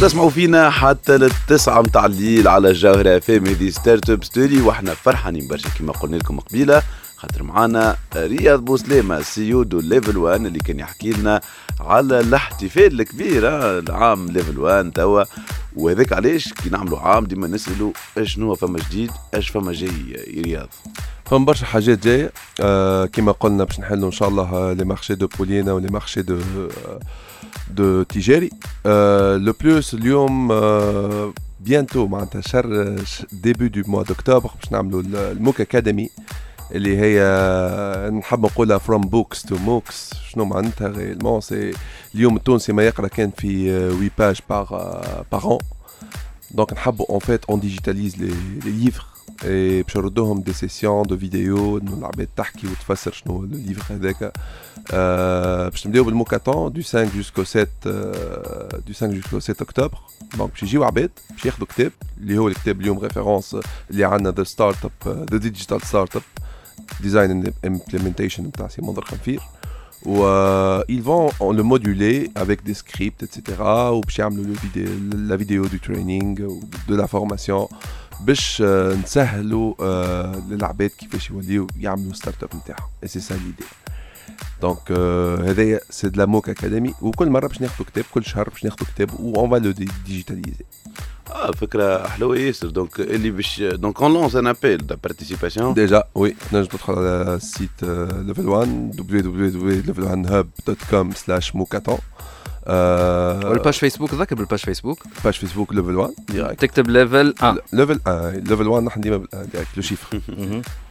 تسمعوا 0.03 0.29
فينا 0.29 0.69
حتى 0.69 1.17
للتسعة 1.17 1.81
متاع 1.81 2.05
الليل 2.05 2.48
على 2.48 2.69
الجوهرة 2.69 3.19
FM 3.20 3.46
هذه 3.45 3.69
Startup 3.70 4.24
Story 4.24 4.62
وإحنا 4.62 4.93
فرحانين 4.93 5.48
برشا 5.48 5.69
كما 5.69 5.93
قلنا 5.93 6.15
لكم 6.15 6.39
قبيلة. 6.39 6.81
خاطر 7.17 7.43
معانا 7.43 7.95
رياض 8.15 8.65
بوسليمة 8.65 9.22
CEO 9.22 9.63
de 9.63 9.79
Level 9.79 10.17
1 10.17 10.45
اللي 10.45 10.60
كان 10.60 10.79
يحكي 10.79 11.12
لنا 11.12 11.41
على 11.79 12.19
الاحتفال 12.19 13.01
الكبير 13.01 13.48
آه، 13.48 13.79
العام 13.79 14.27
Level 14.27 14.60
1 14.60 14.91
توا. 14.91 15.24
وهذاك 15.75 16.13
علاش 16.13 16.53
كي 16.53 16.69
نعملوا 16.69 17.00
عام 17.00 17.25
ديما 17.25 17.48
نسألوا 17.48 17.91
اشنو 18.17 18.55
فما 18.55 18.79
جديد 18.79 19.12
اش 19.33 19.50
فما 19.50 19.72
جاي 19.72 19.89
يا 20.27 20.41
رياض؟ 20.41 20.69
فما 21.25 21.46
برشا 21.46 21.65
حاجات 21.65 22.03
جاية 22.03 22.32
آه 22.62 23.06
كما 23.06 23.32
قلنا 23.32 23.63
باش 23.63 23.80
نحلوا 23.80 24.06
ان 24.08 24.12
شاء 24.12 24.30
الله 24.30 24.74
les 24.74 24.86
marchés 24.86 25.15
de 25.15 25.27
Poulina 25.27 25.74
و 25.74 25.77
les 25.77 25.88
marchés 25.88 26.22
de 26.22 26.39
de 27.72 28.03
تيجاري 28.03 28.50
آه 28.86 29.38
le 29.38 29.53
plus 29.62 29.93
اليوم 29.94 30.51
آه 30.51 31.34
bientôt 31.60 32.08
معناتها 32.08 32.42
شهر 32.42 32.96
début 33.32 33.67
du 33.67 33.82
mois 33.91 34.03
d'octobre 34.03 34.50
باش 34.62 34.72
نعملوا 34.72 35.01
ال 35.32 35.38
MOOC 35.38 35.62
Academy 35.62 36.10
اللي 36.72 36.98
هي 36.98 37.20
نحب 38.10 38.46
نقولها 38.46 38.77
from 38.77 39.01
books 39.01 39.43
to 39.43 39.55
MOOCs 39.55 40.13
شنو 40.30 40.46
معناتها 40.46 40.88
réellement 40.88 41.41
c'est 41.41 41.74
اليوم 42.15 42.36
التونسي 42.36 42.74
ما 42.74 42.84
يقرا 42.84 43.08
كان 43.08 43.32
في 43.38 43.70
8 43.92 44.10
pages 44.17 44.39
par 44.50 44.70
par 45.32 45.51
an 45.53 45.58
donc 46.51 46.74
نحبوا 46.74 47.06
en 47.10 47.20
fait 47.20 47.46
on 47.46 47.60
digitalise 47.60 48.17
les 48.17 48.34
livres 48.65 49.05
et 49.43 49.84
باش 49.83 49.97
نردوهم 49.97 50.41
des 50.41 50.53
sessions 50.53 51.03
de 51.03 51.17
vidéo 51.17 51.77
إنه 51.77 51.93
العباد 51.93 52.27
تحكي 52.38 52.67
وتفسر 52.67 53.12
شنو 53.12 53.43
ال 53.43 53.52
livre 53.52 53.96
هذاك. 53.95 54.33
آه 54.91 55.69
باش 55.69 55.88
نبداو 55.88 56.03
بال 56.03 56.16
MOOCathon 56.16 56.74
du 56.74 56.82
5 56.81 57.03
jusqu'au 57.15 57.43
7 57.43 57.67
du 57.84 58.93
5 58.93 59.07
jusqu'au 59.08 59.39
7 59.39 59.62
اكتوبر 59.62 59.97
donc 60.38 60.51
باش 60.51 60.63
يجيو 60.63 60.83
عباد 60.83 61.12
باش 61.31 61.45
ياخذوا 61.45 61.67
كتاب 61.67 61.91
اللي 62.17 62.38
هو 62.38 62.47
الكتاب 62.47 62.81
اليوم 62.81 63.00
référence 63.00 63.58
اللي 63.91 64.05
عندنا 64.05 64.31
the 64.32 64.43
startup 64.43 65.27
the 65.32 65.38
digital 65.38 65.82
startup 65.82 66.22
design 67.01 67.53
implementation 67.65 68.43
نتاع 68.43 68.67
سي 68.67 68.81
منذر 68.82 69.05
خنفير. 69.05 69.39
و 70.05 70.19
ils 70.83 71.03
vont 71.12 71.31
le 71.59 71.63
moduler 71.63 72.29
avec 72.35 72.59
des 72.65 72.73
scripts 72.73 73.23
etc 73.23 73.59
وباش 73.59 74.19
يعملوا 74.19 74.55
la 75.29 75.38
vidéo 75.38 75.63
du 75.73 75.79
training 75.79 76.35
de 76.89 76.95
la 76.95 77.07
formation. 77.07 77.69
باش 78.22 78.62
نسهلوا 79.03 79.74
للعباد 80.50 80.89
كيفاش 80.89 81.29
يوليو 81.29 81.67
يعملوا 81.79 82.13
startup 82.13 82.50
نتاعهم. 82.55 82.89
et 83.03 83.08
c'est 83.08 83.20
ça 83.20 83.34
l'idée 83.34 83.63
donc 84.62 84.91
هذايا 85.50 85.79
c'est 85.89 86.10
de 86.10 86.20
la 86.20 86.25
MOOC 86.25 86.50
Academy 86.50 86.93
وكل 87.01 87.29
مرة 87.29 87.48
باش 87.48 87.62
ناخذوا 87.62 87.88
كتاب 87.88 88.05
كل 88.13 88.25
شهر 88.25 88.50
باش 88.50 88.63
ناخذوا 88.63 88.88
كتاب 88.96 89.20
و 89.20 89.36
on 89.36 89.50
va 89.50 89.55
le 89.55 89.72
digitaliser 89.72 90.65
آه 91.32 91.51
فكرة 91.51 92.08
حلوة 92.08 92.38
ياسر 92.38 92.70
donc 92.70 93.00
اللي 93.00 93.32
باش 93.32 93.62
donc 93.62 94.01
on 94.01 94.13
lance 94.13 94.36
un 94.36 94.48
appel 94.48 94.88
de 94.88 94.96
participation 95.03 95.74
déjà 95.74 96.03
oui 96.15 96.36
تنجم 96.51 96.67
تدخل 96.67 96.93
على 96.93 97.36
ال 97.36 97.45
site 97.45 97.84
Level 98.12 98.48
1 98.48 98.91
www.level1hub.com 98.98 101.13
سلاش 102.68 103.45
موكاتون 103.45 103.50
والباج 103.50 103.73
فيسبوك 103.75 104.14
ذاك 104.14 104.35
بالباج 104.35 104.59
فيسبوك 104.59 104.99
باج 105.25 105.35
فيسبوك 105.35 105.75
ليفل 105.75 105.97
1 105.97 106.12
ديريكت 106.28 106.61
تكتب 106.61 106.90
ليفل 106.90 107.35
1 107.42 107.59
ليفل 107.73 108.00
1 108.07 108.49
ليفل 108.49 108.68
1 108.68 108.85
نحن 108.85 109.00
ديما 109.00 109.16
ديريكت 109.33 109.76
لو 109.76 109.83
شيفر 109.83 110.21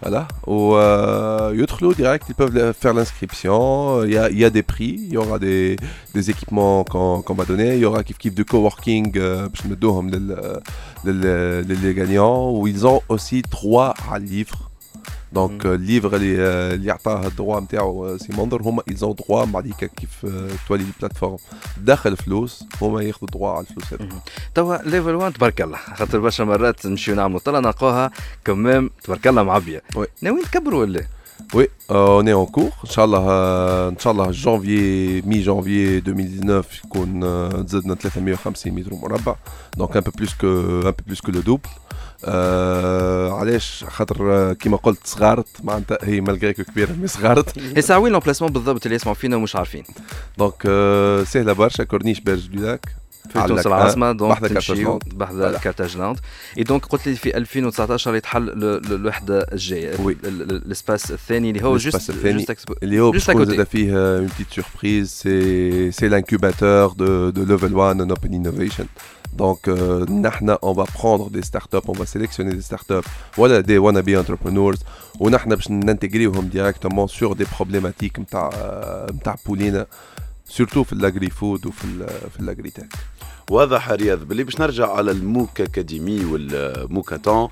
Voilà. 0.05 0.27
Ou 0.45 0.75
euh, 0.75 1.55
Yotchlo 1.55 1.93
direct, 1.93 2.25
ils 2.29 2.35
peuvent 2.35 2.73
faire 2.81 2.93
l'inscription. 2.93 4.03
Il 4.03 4.13
y 4.13 4.17
a, 4.17 4.29
il 4.29 4.37
y 4.37 4.45
a 4.45 4.51
des 4.51 4.61
prix, 4.61 4.93
il 5.07 5.11
y 5.11 5.17
aura 5.17 5.39
des, 5.39 5.75
des 6.13 6.29
équipements 6.29 6.83
qu'on 6.83 7.23
qu'on 7.25 7.33
va 7.33 7.45
donner. 7.51 7.69
Il 7.77 7.81
y 7.85 7.85
aura 7.89 8.03
kiff 8.07 8.17
kiff 8.23 8.35
de 8.35 8.43
coworking, 8.43 9.11
euh, 9.17 9.47
باش 9.47 9.65
نمدوهم 9.65 10.09
لل, 10.09 10.61
لل, 11.05 11.21
للي 11.67 11.93
gagnants. 11.93 12.51
Où 12.55 12.67
ils 12.67 12.85
ont 12.85 13.01
aussi 13.09 13.41
droit 13.41 13.93
à 14.11 14.19
livres. 14.19 14.69
donc 15.34 15.66
ال 15.66 15.75
livre 15.75 16.16
اللي 16.16 16.36
اللي 16.74 16.90
عطاه 16.90 17.26
ال 17.26 17.32
droit 17.32 17.60
نتاعو 17.60 18.16
سي 18.18 18.32
منذر 18.32 18.62
هما 18.62 18.82
ils 18.88 19.01
ont 19.01 19.14
droit 19.14 19.44
بعديك 19.44 19.84
كيف 19.84 20.26
تولي 20.68 20.84
ال 20.84 20.89
plateforme 20.89 21.36
داخل 21.78 22.16
فلوس 22.16 22.64
هما 22.82 23.02
ياخذوا 23.02 23.28
droit 23.32 23.48
على 23.50 23.60
الفلوس 23.70 23.92
هذا 24.00 24.08
توا 24.54 24.76
Level 24.76 25.14
1 25.14 25.32
تبارك 25.32 25.60
الله 25.60 25.78
خاطر 25.96 26.18
برشا 26.18 26.42
مرات 26.42 26.86
نمشيو 26.86 27.14
نعملوا 27.14 27.38
طلع 27.38 27.58
نلقاوها 27.58 28.10
quand 28.44 28.70
même 28.70 28.90
تبارك 29.04 29.26
الله 29.26 29.42
معبيه 29.42 29.82
oui. 29.96 30.06
ناويين 30.22 30.44
تكبروا 30.44 30.80
ولا 30.80 31.04
oui 31.54 31.68
on 31.90 32.28
est 32.28 32.34
en 32.34 32.46
cours 32.46 32.70
ان 32.84 32.90
شاء 32.90 33.04
الله 33.04 33.18
ان 33.88 33.98
شاء 33.98 34.12
الله 34.12 34.30
جانفي 34.30 35.22
mais 35.26 35.40
جانفي 35.40 35.98
2019 35.98 36.80
يكون 36.84 37.20
زدنا 37.66 37.94
350 37.94 38.72
متر 38.72 38.94
مربع 38.94 39.34
donc 39.76 39.96
un 39.96 40.02
peu 40.02 40.10
plus 40.10 40.34
que 40.34 40.46
un 40.46 40.90
peu 40.90 41.02
plus 41.06 41.20
que 41.20 41.32
le 41.32 41.40
double 41.40 41.68
آه 42.24 43.32
علاش 43.38 43.84
خاطر 43.88 44.32
آه، 44.32 44.52
كيما 44.52 44.76
قلت 44.76 45.06
صغارت 45.06 45.46
معناتها 45.64 45.98
هي 46.02 46.20
malgré 46.20 46.52
que 46.52 46.62
كبيره 46.64 46.92
mais 46.92 47.06
صغارت 47.08 47.58
هي 47.76 47.82
ساعة 47.82 47.98
وين 47.98 48.12
l'emplacement 48.12 48.52
بالضبط 48.52 48.86
اللي 48.86 48.96
يسمعوا 48.96 49.14
فينا 49.14 49.36
ومش 49.36 49.56
عارفين 49.56 49.84
donc 50.38 50.54
آه 50.66 51.24
سهلة 51.24 51.52
برشا 51.52 51.84
كورنيش 51.84 52.20
Berges 52.20 52.46
du 52.46 52.62
Lac 52.62 52.86
في 53.32 53.46
تونس 53.48 53.66
العاصمة 53.66 54.12
donc 54.12 54.38
Carthage 54.38 54.78
Land. 54.78 55.02
بحذا 55.14 55.52
Voilà. 55.58 55.60
Carthage 55.62 55.94
Land 55.94 56.10
et 56.10 56.18
donc 56.58 56.86
قلت 56.86 57.06
لي 57.08 57.14
في 57.16 57.36
2019 57.36 58.14
يتحل 58.14 58.48
ال- 58.48 58.64
ال- 58.64 58.92
الوحده 58.94 59.46
الجاية 59.52 60.00
oui. 60.00 60.12
ال- 60.24 60.42
ال- 60.42 60.50
ال 60.56 60.64
espace 60.64 61.10
الثاني 61.10 61.50
اللي 61.50 61.64
هو 61.64 61.76
juste 61.76 62.10
الثاني. 62.10 62.46
اللي 62.82 63.00
هو 63.00 63.12
côté. 63.12 63.16
زاد 63.42 63.66
فيه 63.66 63.92
une 64.16 64.26
petite 64.26 64.46
surprise 64.50 65.08
c'est 65.10 65.92
c'est 65.92 66.10
de 66.10 67.32
de 67.36 67.48
level 67.48 67.72
1 67.72 68.00
en 68.00 68.12
open 68.14 68.30
innovation 68.32 68.86
Donc, 69.36 69.68
euh, 69.68 70.10
نحن, 70.10 70.56
on 70.62 70.72
va 70.72 70.84
prendre 70.84 71.30
des 71.30 71.42
startups, 71.42 71.86
on 71.88 71.92
va 71.92 72.06
sélectionner 72.06 72.52
des 72.52 72.60
startups, 72.70 73.06
voilà, 73.36 73.62
des 73.62 73.78
wannabe 73.78 74.10
entrepreneurs, 74.16 74.78
ونحن 75.20 75.54
باش 75.54 75.70
ننتجريهم 75.70 76.50
directement 76.54 77.06
sur 77.06 77.34
des 77.36 77.44
problématiques 77.46 78.18
متاع 78.18 78.50
متاع 79.12 79.36
بولينا 79.46 79.86
surtout 80.58 80.82
في 80.82 80.92
ال 80.92 81.30
agrifood 81.30 81.66
وفي 81.66 81.84
ال 81.84 82.06
في 82.30 82.40
ال 82.40 82.70
agritech 82.70 82.88
واضح 83.50 83.88
يا 83.88 83.94
رياض 83.94 84.18
باللي 84.18 84.44
باش 84.44 84.60
نرجع 84.60 84.92
على 84.92 85.10
ال 85.10 85.20
MOOC 85.20 85.60
Academy 85.60 86.24
وال 86.24 86.47
MOOCathon 86.47 87.48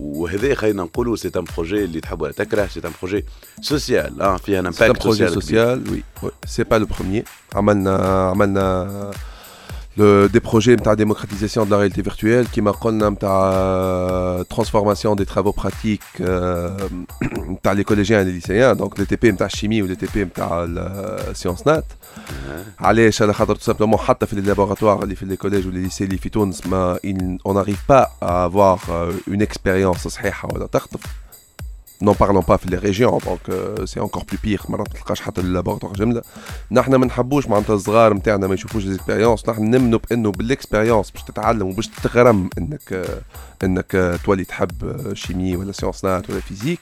وهذا 0.00 0.54
خلينا 0.54 0.82
نقولوا 0.82 1.16
c'est 1.16 1.30
un 1.36 1.44
projet 1.56 1.84
اللي 1.84 2.00
تحب 2.00 2.20
ولا 2.22 2.32
تكره 2.32 2.66
c'est 2.66 2.80
un 2.80 2.90
projet 3.02 3.24
social 3.60 4.22
آه 4.22 4.36
فيها 4.36 4.60
un 4.60 4.72
C'est 4.72 4.76
un 4.76 4.82
impact 4.82 5.02
projet 5.02 5.06
سوسيال 5.34 5.84
كبير. 5.84 6.04
social, 6.04 6.22
oui. 6.22 6.24
oui. 6.24 6.30
C'est 6.46 6.64
pas 6.64 6.78
le 6.78 6.86
premier. 6.86 7.24
عملنا 7.54 7.96
عملنا 8.30 9.10
le, 9.97 10.27
des 10.29 10.39
projets 10.39 10.69
نتاع 10.79 10.93
démocratisation 10.95 11.65
de 11.65 11.71
la 11.71 11.77
réalité 11.77 12.01
virtuelle 12.01 12.47
كيما 12.53 12.71
قلنا 12.71 13.09
نتاع 13.09 14.43
transformation 14.43 15.15
des 15.15 15.25
travaux 15.25 15.53
pratiques 15.61 16.21
euh, 16.21 16.69
نتاع 17.49 17.73
les 17.75 17.83
collégiens 17.83 18.21
et 18.21 18.25
les 18.25 18.31
lycéens 18.39 18.75
donc 18.75 18.97
les 18.99 19.05
TP 19.05 19.25
نتاع 19.25 19.45
الشيمي 19.47 19.81
و 19.81 19.87
les 19.87 19.97
TP 19.97 20.17
نتاع 20.17 20.65
السيونس 20.69 21.67
نات 21.67 21.85
علاش 22.79 23.21
على 23.21 23.33
خاطر 23.33 23.55
tout 23.55 23.73
simplement 23.73 23.95
حتى 23.95 24.25
في 24.25 24.35
les 24.35 24.45
laboratoires 24.55 25.03
اللي 25.03 25.15
في 25.15 25.25
les 25.25 25.37
collèges 25.39 25.65
و 25.65 25.71
les 25.71 25.89
lycées 25.91 26.01
اللي 26.01 26.17
في 26.17 26.29
تونس 26.29 26.67
ما 26.67 26.97
il- 27.05 27.49
on 27.49 27.53
n'arrive 27.53 27.83
pas 27.91 28.05
à 28.21 28.43
avoir 28.49 28.79
euh, 28.89 29.31
une 29.33 29.41
expérience 29.47 30.07
صحيحة 30.07 30.49
ولا 30.53 30.65
تخطف 30.65 30.99
n'en 32.00 32.14
parlons 32.14 32.42
pas 32.42 32.56
في 32.58 32.70
les 32.70 32.78
régions 32.78 33.18
donc 33.18 33.48
euh, 33.48 33.86
c'est 33.86 34.00
encore 34.00 34.24
plus 34.24 34.38
pire. 34.38 34.70
مرات 34.70 34.88
ما 34.88 34.94
تلقاش 34.94 35.20
حتى 35.20 35.40
ال 35.40 35.44
laboratoire 35.44 35.92
جمله 35.92 36.22
نحن 36.70 36.94
ما 36.94 37.06
نحبوش 37.06 37.48
معناتها 37.48 37.74
الصغار 37.74 38.14
نتاعنا 38.14 38.46
ما 38.46 38.54
يشوفوش 38.54 38.84
l'expérience 38.84 39.48
نحن 39.48 39.62
نمنوا 39.62 39.98
بانه 40.10 40.30
بال 40.30 40.43
expérience 40.43 41.10
باش 41.10 41.22
تتعلم 41.22 41.66
وباش 41.66 41.86
تتغرم 41.88 42.50
انك 42.58 42.92
آه، 42.92 43.20
انك 43.64 43.94
آه، 43.94 44.16
تولي 44.16 44.44
تحب 44.44 44.84
آه، 44.84 45.14
chimie 45.14 45.56
ولا 45.56 45.72
sciences 45.72 46.04
nat 46.04 46.30
ولا 46.30 46.40
physique 46.40 46.80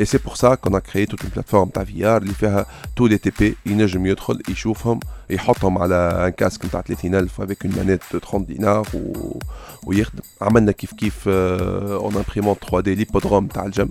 et 0.00 0.04
c'est 0.04 0.22
pour 0.26 0.36
ça 0.36 0.56
qu'on 0.56 0.74
a 0.74 0.80
créé 0.80 1.06
toute 1.06 1.22
une 1.24 1.30
plateforme 1.30 1.72
تاع 1.74 1.84
VR 1.84 2.22
اللي 2.22 2.34
فيها 2.34 2.66
tous 3.00 3.08
les 3.08 3.28
TP 3.28 3.44
ينجم 3.66 4.06
يدخل 4.06 4.42
يشوفهم 4.48 5.00
يحطهم 5.30 5.78
على 5.78 5.94
un 5.94 6.28
casque 6.28 6.64
نتاع 6.64 6.80
30000 6.80 7.40
avec 7.40 7.64
une 7.64 7.74
manette 7.74 8.14
de 8.14 8.18
30 8.18 8.44
دينار 8.44 8.86
و... 8.94 9.38
ويخدم 9.86 10.22
عملنا 10.40 10.72
كيف 10.72 10.92
كيف 10.92 11.28
en 11.28 12.16
imprimant 12.16 12.54
3D 12.54 12.94
l'hippodrome 12.94 13.46
تاع 13.46 13.64
الجم 13.64 13.90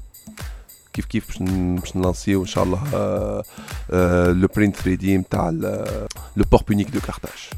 كيف 1.01 1.06
كيف 1.06 1.27
باش 1.27 1.41
ن- 1.41 1.75
باش 1.75 1.96
نلانسيو 1.98 2.41
إن 2.41 2.48
شاء 2.48 2.63
الله 2.63 2.79
le 4.34 4.48
print 4.56 4.75
3D 4.75 5.18
نتاع 5.18 5.50
le 5.50 6.44
port 6.51 6.70
punique 6.72 6.89
de 6.89 7.00
Carthage 7.00 7.50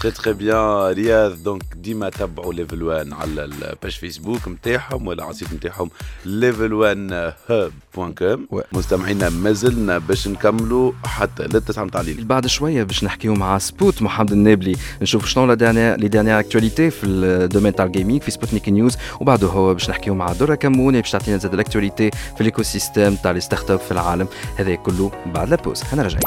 très 0.00 0.10
très 0.10 0.32
bien 0.32 0.92
رياض 0.92 1.42
donc 1.42 1.62
ديما 1.76 2.08
تبعوا 2.08 2.52
Level 2.54 2.82
1 2.82 3.12
على 3.12 3.44
ال 3.44 3.54
page 3.54 3.92
Facebook 3.92 4.48
نتاعهم 4.48 5.06
ولا 5.06 5.22
على 5.22 5.30
ال 5.30 5.34
site 5.34 5.52
نتاعهم 5.52 5.90
Level 6.24 6.72
1 6.72 7.32
Hub 7.48 7.72
point 7.94 8.14
com. 8.14 8.46
مستمعينا 8.72 9.28
مازلنا 9.28 9.98
باش 9.98 10.28
نكملوا 10.28 10.92
حتى 11.04 11.42
للتسعة 11.42 11.84
نتاع 11.84 12.00
الليل 12.00 12.24
بعد 12.24 12.46
شوية 12.46 12.82
باش 12.82 13.04
نحكيو 13.04 13.34
مع 13.34 13.58
سبوت 13.58 14.02
محمد 14.02 14.32
النابلي 14.32 14.76
نشوف 15.02 15.26
شنو 15.26 15.46
la 15.46 15.54
dernière 15.54 15.96
les 15.96 16.08
dernières 16.08 16.40
actualités 16.40 16.90
في 16.90 17.06
ال 17.06 17.14
domaine 17.14 17.74
تاع 17.74 17.84
ال 17.84 17.89
gaming 17.89 18.22
في 18.22 18.30
سبوتنيك 18.30 18.68
نيوز 18.68 18.96
وبعده 19.20 19.48
هو 19.48 19.74
باش 19.74 19.90
نحكيو 19.90 20.14
مع 20.14 20.32
دورا 20.32 20.54
كموني 20.54 21.00
باش 21.00 21.10
تعطينا 21.10 21.36
زاد 21.36 21.54
ال 21.54 21.60
actualité 21.60 22.10
في 22.10 22.40
ال 22.40 22.62
écosystème 22.62 23.14
تاع 23.14 23.30
les 23.30 23.40
startups 23.40 23.78
في 23.78 23.92
العالم 23.92 24.28
هذا 24.56 24.74
كله 24.74 25.12
بعد 25.26 25.48
la 25.48 25.56
pause 25.56 25.82
أنا 25.92 26.02
راجعين 26.02 26.22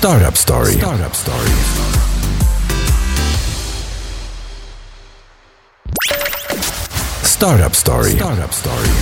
Startup 0.00 0.36
Story. 0.36 0.74
Startup 0.82 1.14
Story. 1.24 1.95
Startup 7.36 7.74
Story. 7.76 8.16
Startup 8.16 8.50
Story. 8.50 8.92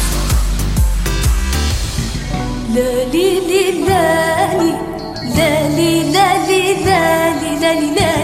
لا 2.74 3.04
لي 3.12 3.40
لي 3.40 3.70
لا 3.86 4.58
لي 4.58 4.72
لا 5.36 5.68
لي 5.76 5.92
لا 6.02 6.28
لي 6.50 7.52
لا 7.62 7.80
لي 7.80 7.94
لا 7.94 8.14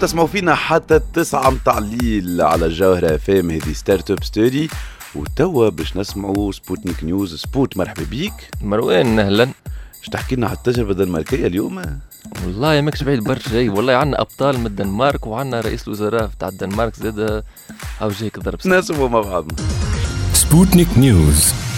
تسمعوا 0.00 0.26
فينا 0.26 0.54
حتى 0.54 0.96
التسعة 0.96 1.50
متاع 1.50 1.78
الليل 1.78 2.40
على 2.40 2.66
الجوهرة 2.66 3.16
FM 3.16 3.50
هذه 3.50 3.72
Start-Up 3.72 4.24
Story 4.24 4.68
وتوا 5.14 5.68
باش 5.68 5.96
نسمعوا 5.96 6.52
Sputnik 6.52 7.04
News 7.04 7.34
سبوت 7.34 7.76
مرحبا 7.76 8.02
بيك. 8.02 8.32
مروان 8.62 9.18
أهلا. 9.18 9.48
اش 10.02 10.08
تحكي 10.08 10.36
لنا 10.36 10.46
على 10.46 10.56
التجربة 10.56 10.90
الدنماركية 10.90 11.46
اليوم؟ 11.46 11.82
والله 12.44 12.80
ماكش 12.80 13.02
بعيد 13.02 13.24
برشا. 13.24 13.50
جاي 13.50 13.68
والله 13.68 13.92
عندنا 13.92 14.20
أبطال 14.20 14.58
من 14.58 14.66
الدنمارك 14.66 15.26
وعندنا 15.26 15.60
رئيس 15.60 15.88
الوزراء 15.88 16.26
بتاع 16.26 16.48
الدنمارك 16.48 16.96
زاد 16.96 17.44
هاو 18.00 18.08
جايك 18.08 18.38
ضرب 18.38 18.58
نسمعوا 18.66 19.08
مع 19.08 19.20
بعضنا. 19.20 19.56
Sputnik 20.34 20.96
News. 20.96 21.69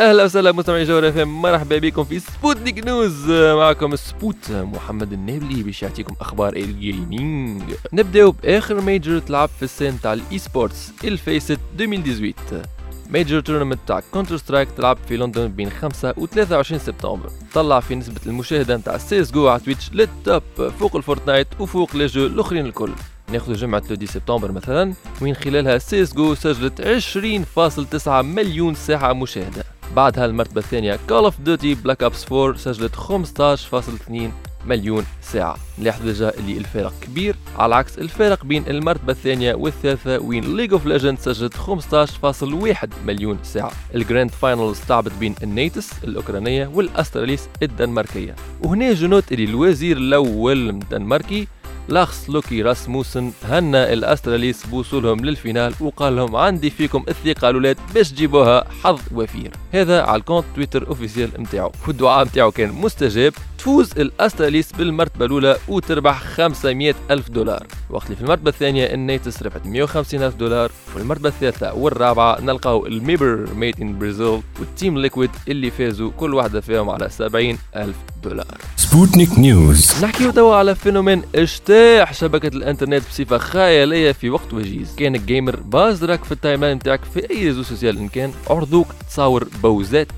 أهلا 0.00 0.24
وسهلا 0.24 0.52
مستمعي 0.52 0.84
جوهر 0.84 1.08
إف 1.08 1.16
مرحبا 1.18 1.78
بكم 1.78 2.04
في 2.04 2.18
Sputnik 2.18 2.84
News. 2.84 3.30
معكم 3.30 3.96
سبوت 3.96 4.50
محمد 4.50 5.12
النابلي 5.12 5.62
باش 5.62 5.82
يعطيكم 5.82 6.14
أخبار 6.20 6.56
ال 6.56 6.71
gaming 6.71 7.62
نبداو 7.92 8.30
بآخر 8.30 8.80
major 8.80 9.18
تلعب 9.18 9.48
في 9.48 9.62
ال 9.62 9.68
scène 9.68 10.00
تاع 10.00 10.12
ال 10.12 10.38
e-sports 10.38 10.92
ال 11.04 11.12
FACEIT 11.12 11.58
2018 11.80 12.66
major 13.10 13.40
tournament 13.40 13.78
تاع 13.86 14.02
Counter-Strike 14.12 14.68
تلعب 14.76 14.98
في 15.08 15.16
لندن 15.16 15.48
بين 15.48 15.70
5 15.70 16.14
و 16.16 16.26
23 16.26 16.80
سبتمبر. 16.80 17.30
طلع 17.54 17.80
في 17.80 17.94
نسبة 17.94 18.20
المشاهدة 18.26 18.76
نتاع 18.76 18.98
CS:GO 18.98 19.48
على 19.48 19.60
Twitch 19.60 19.92
لل 19.92 20.12
top 20.12 20.42
فوق 20.78 20.96
ال 20.96 21.02
Fortnite 21.02 21.48
وفوق 21.58 21.96
les 21.96 22.06
jeux 22.06 22.26
الأخرين 22.26 22.66
الكل. 22.66 22.92
ناخذ 23.32 23.54
جمعة 23.54 23.80
30 23.80 24.06
سبتمبر 24.06 24.52
مثلا 24.52 24.94
وين 25.22 25.34
خلالها 25.34 25.78
سيس 25.78 26.14
جو 26.14 26.34
سجلت 26.34 26.80
20.9 26.80 28.08
مليون 28.08 28.74
ساعة 28.74 29.12
مشاهدة. 29.12 29.64
بعدها 29.96 30.24
المرتبة 30.26 30.60
الثانية 30.60 30.98
Call 31.08 31.24
of 31.24 31.40
Duty 31.40 31.74
Black 31.74 32.02
Ops 32.02 32.32
4 32.32 32.56
سجلت 32.56 32.96
15.2 32.96 34.30
مليون 34.66 35.04
ساعة. 35.22 35.56
نلاحظ 35.78 36.02
déjà 36.02 36.30
اللي 36.38 36.58
الفارق 36.58 36.92
كبير. 37.00 37.36
على 37.56 37.74
عكس 37.74 37.98
الفارق 37.98 38.44
بين 38.44 38.64
المرتبة 38.68 39.12
الثانية 39.12 39.54
والثالثة 39.54 40.18
وين 40.18 40.56
League 40.56 40.72
of 40.72 40.86
Legends 40.86 41.18
سجلت 41.18 41.54
15.1 41.56 42.88
مليون 43.06 43.38
ساعة. 43.42 43.72
ال 43.94 44.00
grand 44.00 44.30
final 44.30 44.70
تلعبت 44.70 45.12
بين 45.20 45.34
ال 45.42 45.50
Natus 45.50 45.90
الأوكرانية 46.04 46.66
وال 46.74 46.89
Astralis 46.89 47.48
الدنماركية. 47.62 48.36
وهنا 48.60 48.92
je 48.92 49.05
note 49.05 49.32
اللي 49.32 49.44
الوزير 49.44 49.96
الأول 49.96 50.68
الدنماركي 50.68 51.48
لارس 51.90 52.30
لوكي 52.30 52.62
راسموسن 52.62 53.32
هنى 53.44 53.92
ال 53.92 54.00
Astralis 54.00 54.66
بوصولهم 54.66 55.20
لل 55.24 55.37
finale 55.37 55.74
وقال 55.80 56.16
لهم 56.16 56.36
عندي 56.36 56.70
فيكم 56.70 57.04
الثقة 57.08 57.50
يا 57.50 57.57
اولاد 57.57 57.76
باش 57.94 58.10
تجيبوها 58.12 58.64
حظ 58.82 59.00
وفير. 59.12 59.50
هذا 59.72 60.02
على 60.02 60.20
ال 60.20 60.23
compte 60.23 60.44
Twitter 60.54 60.88
officiel 60.88 61.30
نتاعو 61.38 61.72
والدعاء 61.88 62.24
نتاعو 62.24 62.50
كان 62.50 62.72
مستجاب 62.72 63.32
تفوز 63.58 63.98
ال 63.98 64.06
Astralis 64.06 64.72
بالمرتبة 64.72 65.24
الأولى 65.26 65.56
وتربح 65.68 66.22
500 66.22 66.94
ألف 67.10 67.30
دولار. 67.30 67.66
وقت 67.90 68.04
اللي 68.04 68.16
في 68.16 68.22
المرتبة 68.22 68.50
الثانية 68.50 68.84
ال 68.94 69.02
Natus 69.02 69.42
ربحت 69.42 69.66
150 69.66 70.22
ألف 70.22 70.34
دولار. 70.34 70.70
وفي 70.88 70.96
المرتبة 70.96 71.28
الثالثة 71.28 71.74
والرابعة 71.74 72.40
نلقاو 72.40 72.86
ال 72.86 72.98
MIBR 72.98 73.48
Made 73.54 73.80
in 73.80 73.98
Brazil 73.98 74.42
وال 74.60 74.73
Team 74.73 74.98
Liquid 74.98 75.30
اللي 75.48 75.70
فازوا 75.70 76.10
كل 76.16 76.34
واحدة 76.34 76.60
فيهم 76.60 76.90
على 76.90 77.08
70 77.08 77.58
ألف 77.76 77.96
دولار. 78.24 78.58
Sputnik 78.76 79.30
News. 79.36 80.02
نحكيو 80.02 80.30
توا 80.30 80.54
على 80.54 80.74
phénomène 80.74 81.22
اجتاح 81.34 82.14
شبكة 82.14 82.48
الانترنت 82.48 83.02
بصفة 83.10 83.38
خيالية 83.38 84.12
في 84.12 84.30
وقت 84.30 84.54
وجيز. 84.54 84.94
كانك 84.96 85.20
gamer 85.20 85.56
بازرك 85.56 86.24
في 86.24 86.32
ال 86.32 86.60
timeline 86.60 86.76
نتاعك 86.76 87.00
في 87.14 87.30
أي 87.30 87.44
réseau 87.44 87.62
social 87.62 87.98
إن 87.98 88.08
كان. 88.08 88.32
عرضوك 88.50 88.86
تصاور 89.10 89.48
Bowsette 89.62 90.12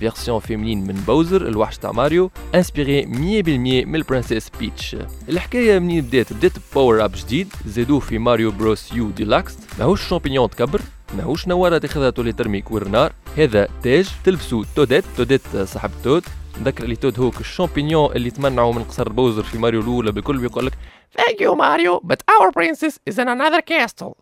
version 0.00 0.40
féminine 0.40 0.86
من 0.86 0.94
Bowser 1.06 1.48
الوحش 1.48 1.78
تاع 1.78 1.92
ماريو 1.92 2.30
inspirée 2.54 3.02
100% 3.06 3.86
من 3.86 3.94
ال 3.94 4.00
Princess 4.00 4.50
Peach. 4.60 4.96
الحكاية 5.28 5.78
منين 5.78 6.04
بدات؟ 6.04 6.32
بدات 6.32 6.52
power-up 6.74 7.12
جديد 7.16 7.48
زادوه 7.66 8.00
في 8.00 8.18
Mario 8.18 8.50
Bros 8.50 8.92
U 8.92 9.10
Deluxe. 9.10 9.54
ماهوش 9.78 10.08
شامبينيون 10.08 10.50
تكبر 10.50 10.80
ماهوش 11.16 11.48
نوارة 11.48 11.78
تاخذها 11.78 12.10
تولي 12.10 12.32
ترمي 12.32 12.60
كور 12.60 12.88
نار 12.88 13.12
هذا 13.36 13.68
تاج 13.82 14.08
تلبسو 14.24 14.64
Toadette 14.76 15.04
Toadette 15.16 15.56
صاحب 15.64 15.90
Toad. 16.04 16.22
نذكر 16.60 16.84
اللي 16.84 16.96
Toad 16.96 17.20
هوك 17.20 17.40
الشامبينيون 17.40 18.12
اللي 18.12 18.30
تمنعوا 18.30 18.72
من 18.72 18.84
قصر 18.84 19.08
Bowser 19.08 19.42
في 19.42 19.58
ماريو 19.58 19.80
الأولى 19.80 20.12
بكل 20.12 20.38
بيقول 20.38 20.66
لك 20.66 20.72
Thank 21.20 21.36
you 21.40 21.54
Mario 21.56 22.00
but 22.10 22.18
our 22.34 22.50
princess 22.52 22.94
is 23.10 23.18
in 23.18 23.28
another 23.28 23.60
castle. 23.60 24.12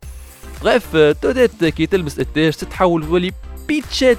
bref 0.63 0.97
Toadette 0.97 1.65
كي 1.65 1.87
تلبس 1.87 2.21
التاج 2.21 2.53
تتحول 2.53 3.07
تولي 3.07 3.33
Peachette 3.69 4.19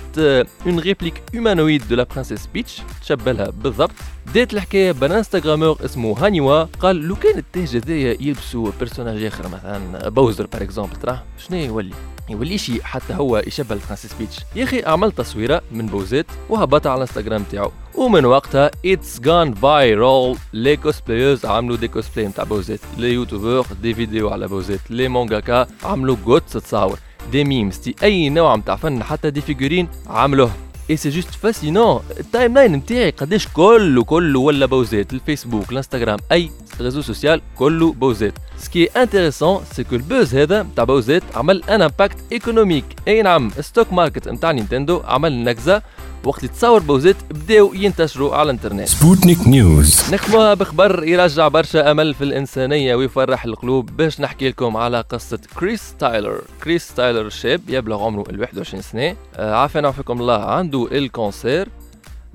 une 0.66 0.80
réplique 0.80 1.22
humanoïde 1.34 1.88
de 1.88 1.96
la 1.96 2.04
princesse 2.04 2.48
Peach 2.48 2.82
تشبه 3.02 3.32
لها 3.32 3.50
بالضبط. 3.50 3.92
بدات 4.28 4.54
الحكاية 4.54 4.92
بان 4.92 5.12
instagrammeur 5.12 5.78
اسمه 5.86 6.26
هانيوا 6.26 6.64
قال 6.64 6.96
لو 6.96 7.16
كان 7.16 7.38
التاج 7.38 7.76
هذايا 7.76 8.18
يلبسوا 8.22 8.72
personnage 8.80 9.24
اخر 9.24 9.48
مثلا 9.48 10.10
Bowser 10.10 10.46
par 10.48 10.62
exemple 10.64 10.96
تراه؟ 10.96 11.24
شنو 11.38 11.58
يولي؟ 11.58 11.94
يولي 12.30 12.58
شي 12.58 12.84
حتى 12.84 13.14
هو 13.14 13.44
يشبه 13.48 13.76
ال 13.76 13.79
princesse 13.79 14.14
Peach 14.14 14.40
يا 14.56 14.64
أخي 14.64 14.84
عمل 14.86 15.12
تصويره 15.12 15.62
من 15.72 15.86
Bowsette 15.86 16.26
وهبطها 16.50 16.92
على 16.92 17.04
الإنستغرام 17.04 17.44
تاعو. 17.52 17.72
ومن 17.96 18.26
وقتها 18.26 18.72
it's 18.86 19.20
gone 19.20 19.54
viral 19.54 20.36
les 20.54 20.78
cosplayers 20.78 21.46
عملوا 21.46 21.78
des 21.78 21.88
cosplays 21.88 22.28
نتاع 22.28 22.44
Bowsette 22.44 22.80
les 22.98 23.14
youtubeurs 23.14 23.66
des 23.82 23.94
vidéos 23.94 24.30
على 24.30 24.48
Bowsette 24.48 24.80
les 24.90 25.08
mangakas 25.08 25.68
عملوا 25.84 26.16
جوتس 26.26 26.54
تصاور 26.54 27.00
des 27.32 27.44
mèmes 27.44 27.78
دي 27.78 27.96
أي 28.04 28.30
نوع 28.30 28.56
نتاع 28.56 28.76
فن 28.76 29.04
حتى 29.04 29.30
des 29.30 29.42
figurines 29.42 29.88
عملوه. 30.08 30.52
et 30.90 30.98
c'est 30.98 31.10
juste 31.10 31.30
fascinant 31.30 32.02
ال 32.20 32.54
timeline 32.54 32.72
نتاعي 32.72 33.10
قداش 33.10 33.48
كله 33.48 34.04
كله 34.04 34.40
ولا 34.40 34.66
Bowsette 34.66 35.14
الفيسبوك 35.14 35.72
الإنستغرام 35.72 36.20
أي 36.32 36.52
réseau 36.82 37.02
social 37.02 37.42
كله 37.56 37.94
Bowsette 37.94 38.34
ce 38.76 38.81
qui 38.81 38.90
est 39.02 39.15
intéressant 39.15 39.64
c'est 39.72 39.84
que 39.84 39.96
ال 39.96 40.04
buzz 40.04 40.36
هذا 40.36 40.64
نتاع 40.64 40.84
Bowsette 40.84 41.24
عمل 41.36 41.64
un 41.64 41.82
impact 41.82 42.18
économique 42.32 42.86
اي 43.08 43.22
نعم 43.22 43.52
stock 43.62 43.94
market 43.94 44.28
نتاع 44.28 44.52
نينتندو 44.52 45.02
عمل 45.06 45.44
نكزه 45.44 45.82
وقت 46.24 46.40
اللي 46.44 46.54
تصور 46.54 46.80
Bowsette 46.80 47.16
بداو 47.32 47.74
ينتشروا 47.74 48.36
على 48.36 48.44
الانترنت 48.44 48.90
Sputnik 48.90 49.48
News. 49.48 50.14
نختموها 50.14 50.54
بخبر 50.54 51.04
يرجع 51.04 51.48
برشا 51.48 51.92
امل 51.92 52.14
في 52.14 52.24
الانسانيه 52.24 52.96
ويفرح 52.96 53.46
القلوب 53.46 53.98
باش 53.98 54.22
نحكي 54.22 54.50
لكم 54.50 54.78
على 54.78 55.02
قصه 55.02 55.40
كريس 55.60 55.94
تايلر 56.00 56.42
كريس 56.64 56.94
تايلر 56.94 57.30
شاب 57.30 57.62
يبلغ 57.70 58.04
عمره 58.04 58.30
ال 58.30 58.40
21 58.40 58.82
سنه 58.82 59.16
عافانا 59.38 59.88
وفيكم 59.88 60.22
الله 60.22 60.44
عنده 60.46 60.88
ال 60.92 61.02
cancer 61.02 61.68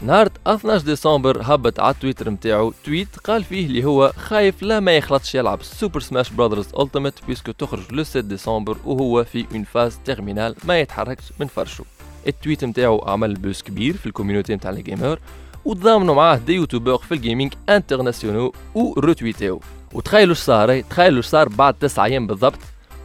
نهار 0.03 0.29
12 0.47 0.85
ديسمبر 0.85 1.41
هبط 1.43 1.81
على 1.81 1.95
التويتر 1.95 2.31
نتاعو 2.31 2.73
tweet 2.85 3.17
قال 3.25 3.45
فيه 3.45 3.67
اللي 3.67 3.85
هو 3.85 4.13
خايف 4.17 4.63
لا 4.63 4.81
ما 4.81 4.97
يخلطش 4.97 5.35
يلعب 5.35 5.63
Super 5.63 6.01
Smash 6.01 6.31
Brothers 6.31 6.67
Ultimate 6.79 7.15
parce 7.27 7.43
que 7.43 7.53
تخرج 7.53 7.93
le 7.93 8.03
7 8.05 8.29
ديسمبر 8.29 8.77
وهو 8.85 9.25
في 9.25 9.47
en 9.53 9.65
phase 9.65 9.99
terminale 10.05 10.55
ما 10.65 10.81
يتحركش 10.81 11.25
من 11.41 11.47
فرشه. 11.47 11.85
ال 12.27 12.33
tweet 12.33 12.65
نتاعو 12.65 12.99
عمل 12.99 13.35
buzz 13.35 13.63
كبير 13.63 13.97
في 13.97 14.07
ال 14.07 14.12
community 14.12 14.55
نتاع 14.55 14.71
ال 14.71 14.78
gamers 14.78 15.19
وتضامنوا 15.65 16.15
معاه 16.15 16.37
des 16.37 16.55
youtubeurs 16.55 16.99
في 16.99 17.15
ال 17.15 17.20
gaming 17.20 17.53
international 17.69 18.51
و 18.75 18.84
retweet 18.84 19.51
او 19.51 19.61
وتخيلوا 19.93 20.31
إيش 20.35 20.39
صار 20.39 20.81
تخيلوا 20.81 21.17
إيش 21.17 21.27
صار 21.27 21.49
بعد 21.49 21.75
9 21.75 22.05
أيام 22.05 22.27
بالضبط؟ 22.27 22.59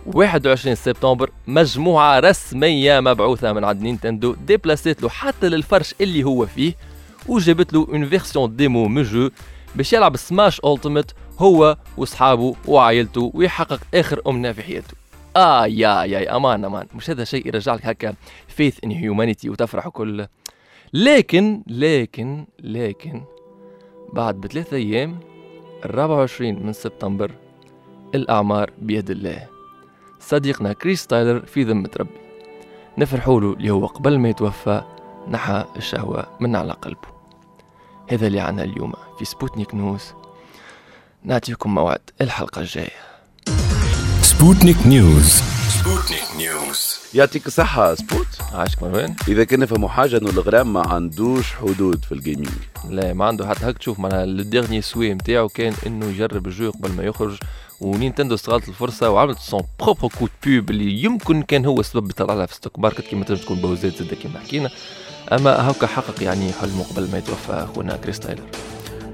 21 0.05 0.75
سبتمبر 0.75 1.31
مجموعة 1.47 2.19
رسمية 2.19 2.99
مبعوثة 2.99 3.53
من 3.53 3.63
عند 3.63 3.81
نينتندو 3.81 4.35
déplacé 4.47 4.94
ت 4.94 5.01
له 5.03 5.09
حتى 5.09 5.49
للفرش 5.49 5.95
اللي 6.01 6.23
هو 6.23 6.45
فيه 6.45 6.73
وجابت 7.27 7.73
له 7.73 7.87
une 7.89 8.09
version 8.09 8.55
démo 8.55 8.87
من 8.87 9.03
jeu 9.03 9.29
باش 9.75 9.93
يلعب 9.93 10.17
Smash 10.17 10.61
Ultimate 10.65 11.11
هو 11.39 11.77
وصحابه 11.97 12.55
وعائلته 12.67 13.31
ويحقق 13.33 13.79
آخر 13.93 14.21
أمنية 14.27 14.51
في 14.51 14.63
حياته. 14.63 14.93
آه 15.35 15.65
يا 15.67 16.03
يا 16.03 16.35
أمان 16.35 16.65
أمان. 16.65 16.87
مش 16.95 17.09
هذا 17.09 17.23
شيء 17.23 17.47
يرجع 17.47 17.75
لك 17.75 17.85
هكا 17.85 18.13
faith 18.47 18.77
in 18.83 18.91
humanity 18.91 19.49
وتفرح 19.49 19.87
وكل. 19.87 20.27
لكن 20.93 21.63
لكن 21.67 22.45
لكن 22.59 23.21
بعد 24.13 24.35
بثلاثة 24.35 24.77
أيام 24.77 25.19
ال 25.85 25.89
24 25.89 26.65
من 26.65 26.73
سبتمبر 26.73 27.31
الأعمار 28.15 28.71
بيد 28.81 29.09
الله. 29.09 29.54
صديقنا 30.27 30.73
كريس 30.73 31.07
تايلر 31.07 31.45
في 31.45 31.63
ذمة 31.63 31.89
ربي. 31.99 32.19
نفرحوا 32.97 33.41
له 33.41 33.53
اللي 33.53 33.69
هو 33.69 33.85
قبل 33.85 34.19
ما 34.19 34.29
يتوفى 34.29 34.83
نحى 35.27 35.65
الشهوة 35.75 36.27
من 36.39 36.55
على 36.55 36.73
قلبه. 36.73 37.07
هذا 38.09 38.27
اللي 38.27 38.39
عنا 38.39 38.63
اليوم 38.63 38.93
في 39.19 39.25
Sputnik 39.25 39.75
News. 39.75 40.13
نعطيكم 41.23 41.75
موعد 41.75 42.01
الحلقة 42.21 42.59
الجاية. 42.59 42.99
Sputnik 44.21 44.87
News. 44.87 45.41
Sputnik 45.69 46.35
News. 46.37 46.94
يعطيك 47.15 47.47
الصحة 47.47 47.95
سبوت. 47.95 48.27
عاشك 48.53 48.83
مروان 48.83 49.15
إذا 49.27 49.43
كان 49.43 49.59
نفهموا 49.59 49.89
حاجة 49.89 50.17
إنه 50.17 50.29
الغرام 50.29 50.73
ما 50.73 50.87
عندوش 50.87 51.53
حدود 51.53 52.05
في 52.05 52.11
ال 52.11 52.16
gaming 52.16 52.49
لا 52.89 53.13
ما 53.13 53.25
عنده. 53.25 53.47
حتى 53.47 53.65
هك 53.65 53.77
تشوف 53.77 53.99
معناها 53.99 54.23
ال 54.23 54.30
dernier 54.30 54.81
souhait 54.81 55.13
نتاعو 55.13 55.47
كان 55.47 55.73
إنه 55.87 56.05
يجرب 56.05 56.47
ال 56.47 56.53
jeu 56.53 56.71
قبل 56.71 56.91
ما 56.91 57.03
يخرج. 57.03 57.37
ونينتندو 57.81 58.35
استغلت 58.35 58.69
الفرصة 58.69 59.09
وعملت 59.09 59.39
son 59.39 59.61
propre 59.79 60.07
coup 60.19 60.26
de 60.26 60.29
pub 60.45 60.69
اللي 60.69 61.03
يمكن 61.03 61.41
كان 61.41 61.65
هو 61.65 61.79
السبب 61.79 62.09
يطلع 62.09 62.33
لها 62.33 62.45
في 62.45 62.55
stock 62.55 62.79
market 62.79 63.01
كيما 63.01 63.25
تنجم 63.25 63.41
تكون 63.41 63.57
Bowsette 63.57 63.95
زاد 63.95 64.13
كيما 64.13 64.39
حكينا. 64.39 64.69
أما 65.31 65.71
هكا 65.71 65.87
حقق 65.87 66.23
يعني 66.23 66.51
حلمه 66.51 66.83
قبل 66.83 67.11
ما 67.11 67.17
يتوفى 67.17 67.51
أخونا 67.51 67.95
كريس 67.95 68.19
تايلر. 68.19 68.43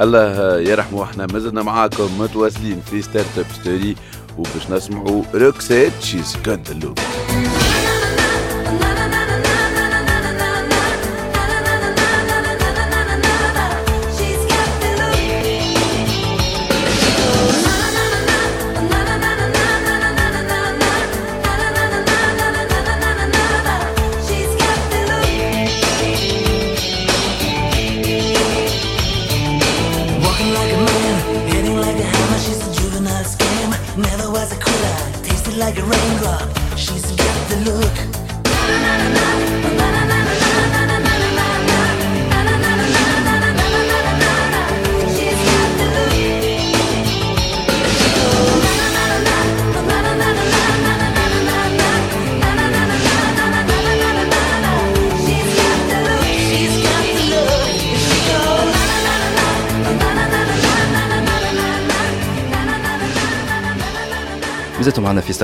الله 0.01 0.59
يرحمه 0.59 1.03
إحنا 1.03 1.25
مازلنا 1.25 1.63
معاكم 1.63 2.19
متواصلين 2.19 2.81
في 2.81 3.01
Start-Up 3.01 3.45
Story 3.62 3.95
وباش 4.37 4.69
نسمعوا 4.69 5.23
Roxette 5.34 6.01
She's 6.01 6.38
Look 6.71 6.99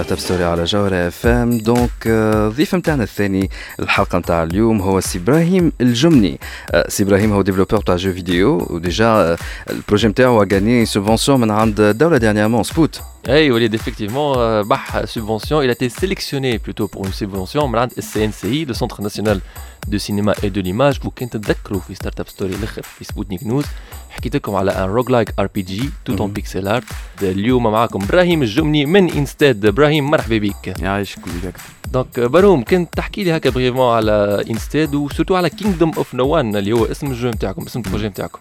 Start-Up 0.07 0.25
Story 0.25 0.43
على 0.43 0.63
جوهرة 0.63 1.07
FM 1.07 1.57
donc 1.57 1.91
آه، 2.07 2.47
الضيف 2.47 2.75
نتاعنا 2.75 3.03
الثاني 3.03 3.49
الحلقة 3.79 4.17
نتاع 4.17 4.43
اليوم 4.43 4.81
هو 4.81 4.99
سي 4.99 5.17
إبراهيم 5.17 5.71
الجمني. 5.81 6.39
آه، 6.71 6.89
سي 6.89 7.03
إبراهيم 7.03 7.33
هو 7.33 7.41
développeur 7.41 7.79
تاع 7.79 7.95
jeux 7.95 8.13
vidéo 8.13 8.67
و 8.69 8.76
déjà 8.76 9.05
آه، 9.05 9.37
ال 9.69 9.75
projet 9.75 10.07
نتاعو 10.07 10.43
gagné 10.43 10.85
subvention 10.85 11.39
من 11.39 11.51
عند 11.51 11.79
الدولة 11.79 12.17
dernièrement 12.17 12.63
سبوت 12.63 13.01
اي 13.27 13.51
وليد 13.51 13.75
effectivement 13.75 14.35
euh, 14.35 14.67
ربح 14.67 15.05
subvention. 15.05 15.61
Il 15.61 15.69
a 15.69 15.73
été 15.73 15.89
sélectionné 15.89 16.59
plutôt 16.59 16.87
pour 16.87 17.05
une 17.05 17.13
subvention 17.13 17.63
من 17.65 17.79
عند 17.79 17.91
ال 17.97 18.11
CNCI 18.11 18.65
le 18.65 18.73
Centre 18.73 19.01
national 19.01 19.39
de 19.87 19.97
cinéma 19.97 20.33
et 20.43 20.49
de 20.49 20.61
l'image 20.61 21.05
وكان 21.05 21.29
تتذكروا 21.29 21.79
في 21.79 21.95
Start-Up 21.95 22.27
Story 22.27 22.55
الآخر 22.55 22.81
في 22.81 23.03
Sputnik 23.03 23.43
News 23.43 23.65
حكيت 24.09 24.35
لكم 24.35 24.55
على 24.55 24.71
ان 24.71 24.89
roguelike 24.89 25.33
RPG 25.39 25.89
tout 26.05 26.21
en. 26.21 26.31
pixel 26.31 26.67
art 26.67 26.83
اليوم 27.21 27.63
معاكم 27.63 28.03
إبراهيم 28.03 28.41
الجمني 28.41 28.85
من 28.85 29.11
Instead 29.11 29.65
إبراهيم 29.65 30.09
مرحبا 30.11 30.37
بك 30.37 30.67
يعيشك 30.79 31.19
وياك 31.27 31.55
دونك 31.93 32.19
Brahim 32.19 32.63
كنت 32.63 32.93
تحكي 32.93 33.23
لي 33.23 33.37
هكا 33.37 33.49
hors 33.49 33.66
antenne 33.66 33.95
على 33.95 34.45
Instead 34.49 34.95
و 34.95 35.00
surtout 35.00 35.35
على 35.35 35.49
Kingdom 35.49 35.91
of 35.97 36.15
Nowhan 36.15 36.55
اللي 36.55 36.71
هو 36.73 36.85
اسم 36.85 37.07
ال 37.07 37.13
jeu 37.13 37.29
نتاعكم 37.29 37.61
اسم 37.65 37.79
ال 37.79 37.83
projet 37.83 38.07
نتاعكم 38.07 38.39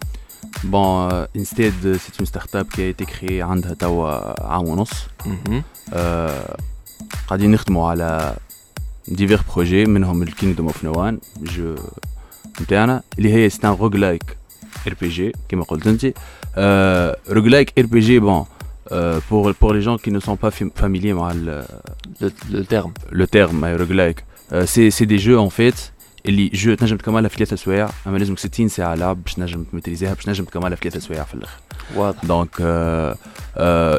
Bon, 0.73 0.89
euh, 1.11 1.39
Instead, 1.41 1.77
euh, 1.85 1.97
c'est 2.03 2.15
une 2.21 2.25
start-up 2.31 2.67
qui 2.73 2.81
a 2.81 2.87
été 2.93 3.05
créée 3.05 3.41
عندها 3.41 3.73
توا 3.73 4.43
عام 4.53 4.67
ونص. 4.67 4.89
قاعدين 7.27 7.51
نخدموا 7.51 7.89
على 7.89 8.35
divers 9.07 9.41
projets 9.55 9.85
منهم 9.85 10.23
ال 10.23 10.28
Kingdom 10.28 10.65
of 10.67 10.83
Nowhan 10.83 11.19
jeu 11.41 11.75
نتاعنا 12.61 13.01
اللي 13.19 13.33
هي 13.33 13.49
c'est 13.49 13.71
un 13.71 13.95
roguelike 13.95 14.37
RPG 14.87 15.31
كما 15.49 15.63
قلت 15.63 15.87
أنت. 15.87 16.05
roguelike 17.29 17.73
RPG 17.79 18.19
bon 18.19 18.45
pour 19.29 19.45
pour 19.61 19.71
les 19.73 19.81
gens 19.87 19.97
qui 20.03 20.11
ne 20.11 20.19
sont 20.27 20.37
pas 20.43 20.51
fam- 20.51 20.71
familiers 20.81 21.13
مع 21.13 21.31
ال- 21.31 21.65
le, 22.21 22.29
le 22.51 22.63
terme. 22.65 22.91
le 23.11 23.27
terme 23.27 23.65
roguelike 23.81 24.19
euh, 24.53 24.65
c'est 24.65 24.89
c'est 24.97 25.05
des 25.13 25.19
jeux 25.19 25.39
en 25.39 25.49
fait 25.49 25.91
les 26.25 26.47
jeux 26.53 26.73
تنجم 26.73 26.97
تكملها 26.97 27.29
في 27.29 27.35
ثلاثة 27.37 27.55
سوايع. 27.55 27.89
أما 28.07 28.17
لازمك 28.17 28.39
60 28.39 28.67
ساعة 28.67 28.95
لعب 28.95 29.23
باش 29.23 29.33
تنجم 29.33 29.63
تماتريزيها 29.63 30.13
باش 30.13 30.23
تنجم 30.25 30.43
تكملها 30.45 30.75
في 30.75 30.89
ثلاثة 30.89 31.07
سوايع 31.07 31.23
في 31.23 31.33
الآخر. 31.33 31.57
واضح. 31.95 32.21
Donc, 32.21 32.49
euh, 32.59 32.61
euh, 32.61 33.15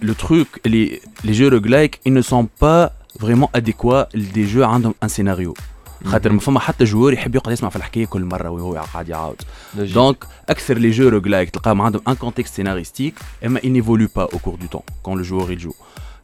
le, 0.00 0.08
le 0.08 0.14
truc 0.14 0.48
les, 0.64 1.00
les 1.24 1.34
jeux 1.34 1.48
roguelike 1.48 2.00
ils 2.06 2.12
ne 2.12 2.22
sont 2.22 2.46
pas 2.64 2.82
vraiment 3.20 3.50
adéquats 3.54 4.08
des 4.14 4.46
jeux 4.46 4.64
عندهم 4.64 4.94
un 5.04 5.08
scénario 5.08 5.54
خاطر 6.04 6.32
ما 6.32 6.40
فما 6.40 6.60
حتى 6.60 6.84
جوار 6.84 7.12
يحب 7.12 7.34
يقعد 7.34 7.52
يسمع 7.52 7.68
في 7.68 7.76
الحكايه 7.76 8.06
كل 8.06 8.24
مره 8.24 8.50
وهو 8.50 8.84
قاعد 8.92 9.08
يعاود 9.08 9.42
Logique. 9.42 9.94
دونك 9.94 10.24
اكثر 10.48 10.78
لي 10.78 10.90
جو 10.90 11.08
روغلايك 11.08 11.50
تلقاهم 11.50 11.80
عندهم 11.82 12.02
ان 12.08 12.14
كونتكست 12.14 12.54
سيناريستيك 12.54 13.14
اما 13.46 13.60
il 13.60 13.72
n'évolue 13.72 14.08
pas 14.08 14.26
au 14.34 14.38
cours 14.38 14.58
du 14.58 14.68
temps 14.68 14.84
quand 15.02 15.14
le 15.14 15.22
joueur 15.22 15.52
il 15.52 15.60
joue 15.60 15.74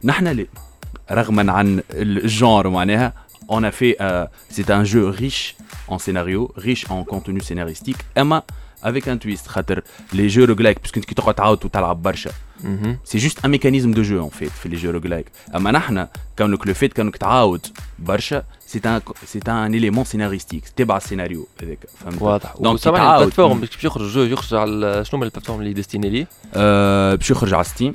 نحن 0.03 0.27
اللي 0.27 0.47
رغما 1.11 1.51
عن 1.51 1.81
الجانر 1.91 2.69
معناها 2.69 3.13
on 3.51 3.63
a 3.63 3.71
fait 3.71 3.95
euh, 4.01 4.25
c'est 4.49 4.69
un 4.69 4.83
jeu 4.83 5.09
riche 5.09 5.55
en 5.87 5.97
scénario 5.97 6.51
riche 6.57 6.85
en 6.89 7.03
contenu 7.03 7.41
scénaristique 7.41 8.01
اما 8.17 8.43
avec 8.83 9.07
un 9.07 9.17
twist 9.17 9.47
خاطر 9.47 9.81
les 10.13 10.29
jeux 10.29 10.45
roguelike 10.45 10.79
puisque 10.79 10.99
كي 10.99 11.15
تقعد 11.15 11.33
تعاود 11.33 11.65
وتلعب 11.65 12.01
برشا 12.03 12.31
مهم. 12.64 12.98
c'est 13.04 13.18
juste 13.18 13.44
un 13.44 13.50
mécanisme 13.50 13.92
de 13.92 14.02
jeu 14.02 14.24
en 14.24 14.28
fait 14.28 14.50
في 14.50 14.68
les 14.68 14.76
jeux 14.76 14.90
roguelike 14.90 15.26
اما 15.54 15.70
نحن 15.70 16.06
donc 16.38 16.66
le 16.66 16.74
fait 16.74 16.92
que 16.92 17.06
إنك 17.06 17.16
تعاود 17.16 17.66
برشا 17.98 18.44
c'est 18.66 18.80
un 18.86 19.00
c'est 19.26 19.40
un 19.48 19.74
élément 19.74 20.04
scénaristique 20.04 20.68
تبع 20.68 20.96
السيناريو 20.96 21.46
هذاك 21.62 21.78
فهمت 22.04 22.22
واضح 22.22 22.54
donc 22.60 22.74
وسامحني 22.74 23.04
يتعاود. 23.04 23.20
البلاتفورم 23.22 23.60
باش 23.60 23.84
يخرج 23.84 24.02
ال 24.02 24.07
jeu 24.07 24.22
يخرج 24.22 24.54
على 24.54 25.04
شنو 25.04 25.20
من 25.20 25.26
ال 25.26 25.29
plateforme 25.29 25.60
اللي 25.60 25.72
destiné 25.72 26.10
ليه 26.10 26.26
آه، 26.54 27.14
باش 27.14 27.30
يخرج 27.30 27.54
على 27.54 27.64
Steam 27.64 27.92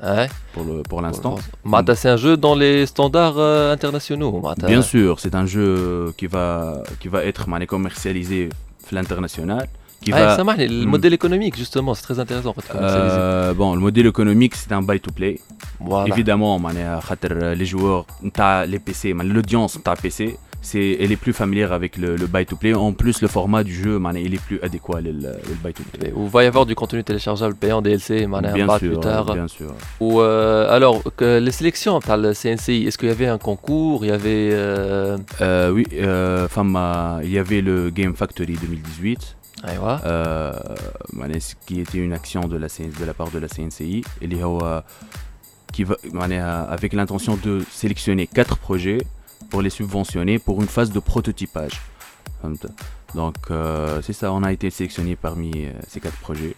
et 0.00 0.28
pour 0.28 0.60
le 0.60 0.92
pour 0.92 1.00
l'instant. 1.02 1.40
معناتها 1.64 1.94
c'est 1.94 2.12
un 2.12 2.16
jeu 2.16 2.34
dans 2.34 2.58
les 2.58 2.86
standards 2.86 3.34
internationaux 3.72 4.34
معناتها 4.42 4.80
bien 4.80 4.84
sûr 4.84 5.20
c'est 5.20 5.34
un 5.34 5.46
jeu 5.46 6.12
qui 6.18 6.26
va 6.26 6.74
qui 7.02 7.08
va 7.08 7.32
être 7.32 7.48
معناها 7.48 7.66
commercialisé 7.68 8.54
في 8.86 8.92
l'international. 9.02 9.66
Qui 10.02 10.12
ah, 10.14 10.36
ça 10.36 10.44
marche, 10.44 10.60
le 10.60 10.86
hmm. 10.86 10.88
modèle 10.88 11.12
économique, 11.12 11.56
justement, 11.56 11.94
c'est 11.94 12.02
très 12.02 12.18
intéressant. 12.18 12.54
Euh, 12.74 13.52
bon, 13.52 13.74
le 13.74 13.80
modèle 13.80 14.06
économique, 14.06 14.54
c'est 14.54 14.72
un 14.72 14.80
buy-to-play. 14.80 15.40
Voilà. 15.78 16.08
Évidemment, 16.14 16.58
euh, 16.58 17.00
euh, 17.30 17.54
les 17.54 17.66
joueurs, 17.66 18.06
les 18.22 18.78
PC, 18.78 19.12
l'audience, 19.12 19.78
t'as 19.84 19.96
PC. 19.96 20.38
C'est, 20.62 20.98
elle 21.00 21.10
est 21.10 21.16
plus 21.16 21.32
familière 21.32 21.72
avec 21.72 21.96
le, 21.96 22.16
le 22.16 22.26
buy-to-play. 22.26 22.74
En 22.74 22.92
plus, 22.92 23.22
le 23.22 23.28
format 23.28 23.64
du 23.64 23.74
jeu, 23.74 23.98
man, 23.98 24.14
il 24.16 24.34
est 24.34 24.42
plus 24.42 24.60
adéquat, 24.62 25.00
le, 25.02 25.12
buy-to-play. 25.62 26.12
Il 26.14 26.28
va 26.28 26.44
y 26.44 26.46
avoir 26.46 26.64
du 26.64 26.74
contenu 26.74 27.02
téléchargeable 27.04 27.54
payant 27.54 27.82
DLC, 27.82 28.26
man, 28.26 28.50
bien 28.54 28.68
un 28.68 28.78
sûr, 28.78 28.88
plus 28.90 29.00
tard. 29.00 29.34
Bien 29.34 29.48
sûr. 29.48 29.72
Ou, 30.00 30.20
alors, 30.20 31.02
les 31.20 31.50
sélections, 31.50 31.98
le 31.98 32.32
CNCI, 32.32 32.86
est-ce 32.86 32.96
qu'il 32.96 33.08
y 33.08 33.12
avait 33.12 33.26
un 33.26 33.38
concours 33.38 34.04
Il 34.04 34.08
y 34.08 34.12
avait. 34.12 34.50
Euh... 34.52 35.18
Euh, 35.42 35.70
oui, 35.70 35.86
il 35.90 37.30
y 37.30 37.38
avait 37.38 37.60
le 37.60 37.90
Game 37.90 38.14
Factory 38.14 38.56
2018. 38.60 39.36
أيوة. 39.65 39.97
Euh, 39.97 40.79
معناها 41.13 41.39
ce 41.39 41.55
qui 41.65 41.79
était 41.79 41.97
une 41.97 42.13
action 42.13 42.41
de 42.47 42.57
la, 42.57 42.67
CN 42.69 42.91
de 42.99 43.05
la 43.05 43.13
part 43.13 43.31
de 43.31 43.39
la 43.39 43.47
CNCI 43.47 44.03
اللي 44.21 44.43
هو 44.43 44.83
qui 45.73 45.83
va, 45.83 45.95
معناها 46.13 46.77
avec 46.77 46.93
l'intention 46.93 47.35
de 47.35 47.63
sélectionner 47.71 48.27
quatre 48.27 48.57
projets 48.57 49.01
pour 49.49 49.61
les 49.61 49.69
subventionner 49.69 50.39
pour 50.39 50.61
une 50.61 50.67
phase 50.67 50.91
de 50.91 50.99
prototypage. 50.99 51.81
فهمت 52.43 52.71
Donc 53.15 53.35
euh, 53.49 54.01
c'est 54.01 54.13
ça, 54.13 54.31
on 54.33 54.43
a 54.43 54.51
été 54.51 54.69
sélectionné 54.69 55.15
parmi 55.15 55.51
euh, 55.55 55.71
ces 55.87 55.99
quatre 56.01 56.17
projets. 56.17 56.55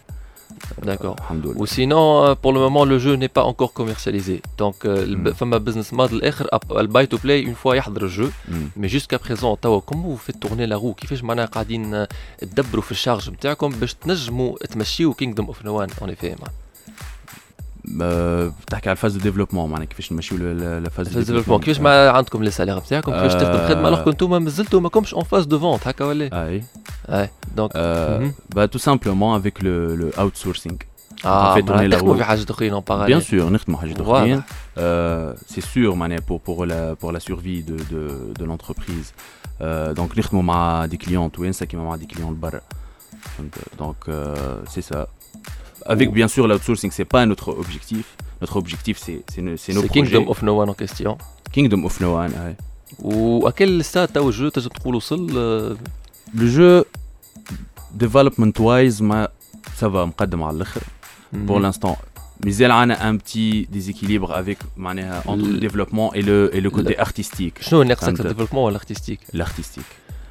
D'accord. 0.81 1.15
Alhamdoulilah. 1.29 1.59
Ou 1.61 1.65
sinon, 1.65 2.23
euh, 2.25 2.35
pour 2.35 2.51
le 2.53 2.59
moment, 2.59 2.83
le 2.85 2.97
jeu 2.99 3.13
n'est 3.15 3.33
pas 3.37 3.43
encore 3.43 3.73
commercialisé. 3.73 4.41
Donc, 4.57 4.85
euh, 4.85 5.05
Mm. 5.05 5.51
le 5.53 5.59
business 5.59 5.91
model 5.91 6.19
le 6.21 6.87
buy 6.87 7.07
to 7.07 7.17
play 7.17 7.39
une 7.41 7.55
fois 7.55 7.75
يحضر 7.75 8.03
الجو. 8.03 8.27
Mm. 8.27 8.53
Mais 8.77 8.89
jusqu'à 8.89 9.19
présent, 9.19 9.55
توا 9.55 9.81
comment 9.81 10.07
vous 10.09 10.17
faites 10.17 10.39
tourner 10.39 10.67
la 10.67 10.77
roue 10.77 10.93
كيفاش 10.93 11.23
معناها 11.23 11.45
قاعدين 11.45 11.93
آه، 11.93 12.07
تدبروا 12.37 12.81
في 12.83 12.91
ال 12.91 12.96
charges 12.96 13.29
نتاعكم 13.29 13.69
باش 13.69 13.93
تنجموا 13.93 14.57
تمشيوا 14.57 15.13
Kingdom 15.13 15.45
of 15.49 15.63
Nowhan 15.65 15.87
en 16.01 16.07
effet 16.09 16.35
معناها. 17.85 18.49
Euh, 18.49 18.51
تحكي 18.67 18.89
على 18.89 18.95
ال 18.95 18.98
phase 18.98 19.13
de 19.13 19.19
développement 19.19 19.69
معناها 19.69 19.85
كيفاش 19.85 20.11
نمشيو 20.11 20.37
ل 20.37 20.49
phase 20.49 21.07
في 21.09 21.15
ال 21.19 21.22
développement 21.22 21.59
كيفاش 21.59 21.79
ما 21.79 22.09
عندكم 22.09 22.43
les 22.43 22.51
salaires 22.51 22.77
نتاعكم 22.77 23.11
كيفاش 23.11 23.33
تخدم 23.33 23.67
خدمه 23.67 23.95
alors 23.95 23.99
كنتم 24.05 24.43
مازلتوا 24.43 24.79
ماكمش 24.79 25.15
en 25.15 25.19
phase 25.19 25.45
de 25.45 25.57
vente 25.61 25.87
هكا 25.87 26.05
ولا؟ 26.05 26.29
Ah 26.29 26.59
oui. 26.59 26.63
Ouais. 27.11 27.29
Donc, 27.59 27.71
Euh, 27.75 28.19
mhm. 28.19 28.31
bah, 28.55 28.67
tout 28.73 28.83
simplement 28.89 29.31
avec 29.39 29.55
le, 29.63 29.95
le 30.01 30.07
outsourcing. 30.23 30.77
Ah, 31.25 31.51
on 31.51 31.55
fait 31.55 31.63
tourner 31.69 31.87
la 31.87 31.95
تخدموا 31.97 32.13
roue. 32.13 32.17
في 32.17 32.23
حاجات 32.23 32.49
اخرين 32.51 32.73
en 32.73 32.81
parallèle. 32.81 33.07
Bien 33.07 33.21
sûr, 33.21 33.51
نخدموا 33.51 33.79
حاجات 33.79 33.97
Voilà. 33.97 34.01
أخرين. 34.01 34.41
Euh, 34.77 35.33
c'est 35.53 35.61
sûr 35.73 35.95
معناها 35.95 36.19
pour 36.19 36.39
pour 36.41 36.65
la 36.65 36.95
pour 36.95 37.11
la 37.11 37.19
survie 37.19 37.63
de 37.63 37.75
de, 37.91 38.33
de 38.39 38.45
l'entreprise. 38.45 39.13
Euh, 39.61 39.93
donc 39.93 40.17
نخدموا 40.17 40.43
مع 40.43 40.87
des 40.87 40.97
clients 41.05 41.29
توانسة 41.33 41.65
كيما 41.65 41.83
مع 41.83 41.97
des 41.97 42.15
clients 42.15 42.31
لبرا. 42.31 42.61
فهمت؟ 43.37 43.53
Donc 43.79 44.09
euh, 44.09 44.69
c'est 44.75 44.93
ça. 44.93 45.07
Avec 45.85 46.11
bien 46.11 46.27
sûr 46.27 46.47
l'outsourcing, 46.47 46.91
c'est 46.91 47.05
pas 47.15 47.25
notre 47.25 47.49
objectif. 47.63 48.05
Notre 48.41 48.55
objectif 48.57 48.95
c'est 49.05 49.19
c'est 49.31 49.41
nos, 49.41 49.55
c'est 49.57 49.73
nos 49.73 49.81
C'est 49.81 49.87
projets. 49.87 50.11
Kingdom 50.11 50.25
of 50.31 50.41
Nowhan 50.47 50.67
en 50.73 50.73
question. 50.83 51.17
Kingdom 51.51 51.81
of 51.85 51.99
Nowhan, 52.01 52.29
ouais. 52.43 52.55
واكل 52.99 53.83
ستاد 53.85 54.07
تو 54.07 54.27
الجو 54.29 54.49
تنجم 54.49 54.69
تقول 54.69 54.95
وصل 54.95 55.37
آه، 55.37 55.75
Le 56.35 56.47
jeu 56.57 56.83
development 58.03 58.59
wise 58.59 59.01
ما 59.01 59.27
ça 59.79 59.87
va 59.87 59.95
مقدم 60.05 60.43
على 60.43 60.55
الآخر. 60.57 60.81
Pour 61.47 61.59
Mhm. 61.59 61.61
l'instant. 61.65 61.95
مازال 62.45 62.71
عنا 62.71 63.11
un 63.11 63.17
petit 63.17 63.67
déséquilibre 63.71 64.31
avec 64.31 64.57
معناها 64.77 65.21
entre 65.27 65.35
le 65.37 65.51
Le- 65.53 65.59
développement 65.59 66.13
et 66.13 66.21
le 66.21 66.55
et 66.55 66.61
le 66.61 66.69
côté 66.69 66.93
le- 66.95 66.99
artistique. 67.05 67.61
شنو 67.61 67.83
ناقصك 67.83 68.05
فهمت؟ 68.05 68.21
الديفلوبمون 68.21 68.63
ولا 68.63 68.75
الارتستيك؟ 68.75 69.19
l'artistique. 69.35 69.35
خاطر 69.37 69.73
Mhm. 69.73 69.79
euh, 69.79 70.22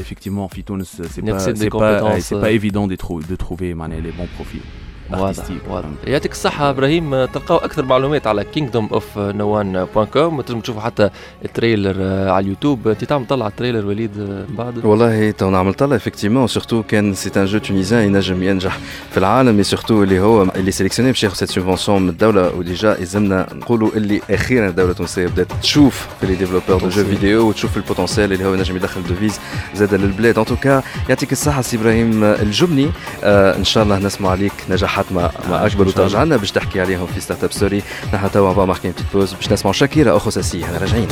effectivement 0.00 0.48
في 0.48 0.62
تونس 0.62 1.02
c'est 1.02 1.18
Il 1.22 1.26
y 1.26 1.30
a 1.30 1.34
pas 1.34 1.44
que 1.46 1.50
des 1.52 1.64
c'est 1.64 1.70
pas 1.70 2.00
compétences, 2.00 2.24
c'est 2.28 2.40
pas 2.40 2.52
euh, 2.52 2.58
évident 2.60 2.86
de, 2.86 2.96
trou- 2.96 3.22
de 3.30 3.36
trouver 3.36 3.74
معناها 3.74 4.00
les 4.00 4.12
bons 4.12 4.28
profils 4.36 4.62
واضح. 5.10 5.44
واضح؟ 5.68 5.88
يعطيك 6.06 6.32
الصحة 6.32 6.70
إبراهيم. 6.70 7.14
آه، 7.14 7.26
تلقاو 7.26 7.58
أكثر 7.58 7.84
معلومات 7.84 8.26
على 8.26 8.44
kingdomofnowan.com 8.56 10.16
وتنجم 10.16 10.60
تشوفوا 10.60 10.80
حتى 10.82 11.10
ال 11.44 11.50
trailer 11.50 11.96
آه، 11.98 12.30
على 12.30 12.44
اليوتيوب. 12.44 12.88
أنت 12.88 13.04
تعمل 13.04 13.26
طلع 13.26 13.46
التريلر 13.46 13.86
وليد 13.86 14.18
آه، 14.18 14.44
من 14.48 14.56
بعد؟ 14.56 14.84
والله 14.84 15.30
تو 15.30 15.50
نعمل 15.50 15.74
طلع 15.74 15.96
effectivement 15.96 16.46
surtout 16.46 16.82
كان 16.82 17.14
c'est 17.14 17.30
un 17.36 17.44
jeu 17.44 17.58
tunisien 17.58 18.02
ينجم 18.02 18.42
ينجح 18.42 18.78
في 19.10 19.18
العالم 19.18 19.56
mais 19.56 19.62
surtout 19.62 20.02
اللي 20.02 20.20
هو 20.20 20.42
اللي 20.42 20.70
sélectionné 20.70 21.10
باش 21.10 21.24
ياخذ 21.24 21.34
cette 21.36 21.50
subvention 21.50 22.02
من 22.02 22.08
الدولة 22.08 22.54
و 22.54 22.62
déjà 22.62 22.96
يلزمنا 23.00 23.46
نقولوا 23.54 23.90
اللي 23.94 24.20
أخيرا 24.30 24.68
الدولة 24.68 24.90
التونسيه 24.90 25.26
بدات 25.26 25.46
تشوف 25.62 26.06
في 26.20 26.26
les 26.26 26.34
développeurs 26.34 26.78
de 26.78 26.88
jeux. 26.88 27.04
vidéo 27.04 27.48
وتشوف 27.48 27.76
ال 27.76 27.82
potentiel 27.82 28.32
اللي 28.32 28.44
هو 28.44 28.54
ينجم 28.54 28.76
يدخل 28.76 29.02
devises 29.02 29.40
زاد 29.74 29.94
للبلاد 29.94 30.38
en 30.38 30.44
tout 30.44 30.66
cas 30.66 30.82
يعطيك 31.08 31.32
الصحه 31.32 31.62
سي 31.62 31.76
إبراهيم 31.76 32.24
الجمني 32.24 32.90
آه 33.24 33.56
ان 33.56 33.64
شاء 33.64 33.84
الله 33.84 33.98
نسمع 33.98 34.30
عليك 34.30 34.52
نجاحات 34.98 35.12
ما, 35.12 35.30
ما 35.48 35.66
الله. 35.66 35.88
وترجع 35.88 36.22
لنا 36.22 36.36
باش 36.36 36.50
تحكي 36.52 36.80
عليهم 36.80 37.06
في 37.06 37.20
Startup 37.20 37.52
Story 37.52 37.82
نحن 38.14 38.30
توا 38.30 38.52
bah 38.52 38.64
on 38.64 38.69
marque 38.69 38.83
une 38.83 38.90
petite 38.90 39.06
pause 39.12 39.32
باش 39.32 39.52
نسمعوا 39.52 39.72
شاكيرا 39.72 40.16
أخو 40.16 40.30
ساسي 40.30 40.64
إحنا 40.64 40.78
راجعين. 40.78 41.08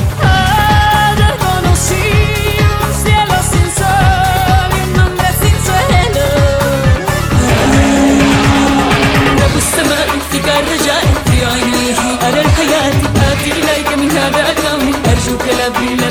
أرى 12.27 12.41
الحياة 12.41 12.91
آتي 13.31 13.51
إليك 13.51 13.97
من 13.97 14.11
هذا 14.11 14.49
الكون 14.49 14.93
أرجوك 15.11 15.41
لا 15.57 15.67
بلا 15.69 16.09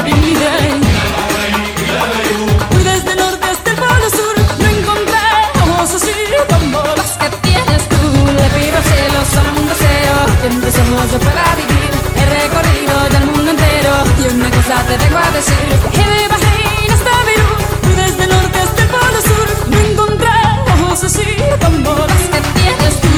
ojos 11.17 11.25
yo 11.25 11.31
pueda 11.31 11.55
vivir. 11.57 11.91
He 12.17 12.25
recorrido 12.43 12.95
ya 13.13 13.19
el 13.19 13.27
mundo 13.27 13.51
entero 13.51 13.95
y 14.19 14.35
una 14.35 14.51
cosa 14.51 14.77
te 14.89 14.97
vengo 14.97 15.19
a 15.19 15.31
decir. 15.31 15.69
Que 15.93 16.05
de 16.13 16.29
Bahrein 16.29 16.91
hasta 16.93 17.13
Beirut, 17.27 17.61
desde 17.97 18.23
el 18.25 18.31
norte 18.31 18.59
hasta 18.59 18.83
el 18.83 18.89
polo 18.89 19.21
sur 19.31 19.47
no 19.71 19.79
encontramos 19.79 21.05
así 21.05 21.29
como 21.63 21.91
las 22.13 22.25
que 22.33 22.41
tienes 22.59 22.95
tú. 23.03 23.15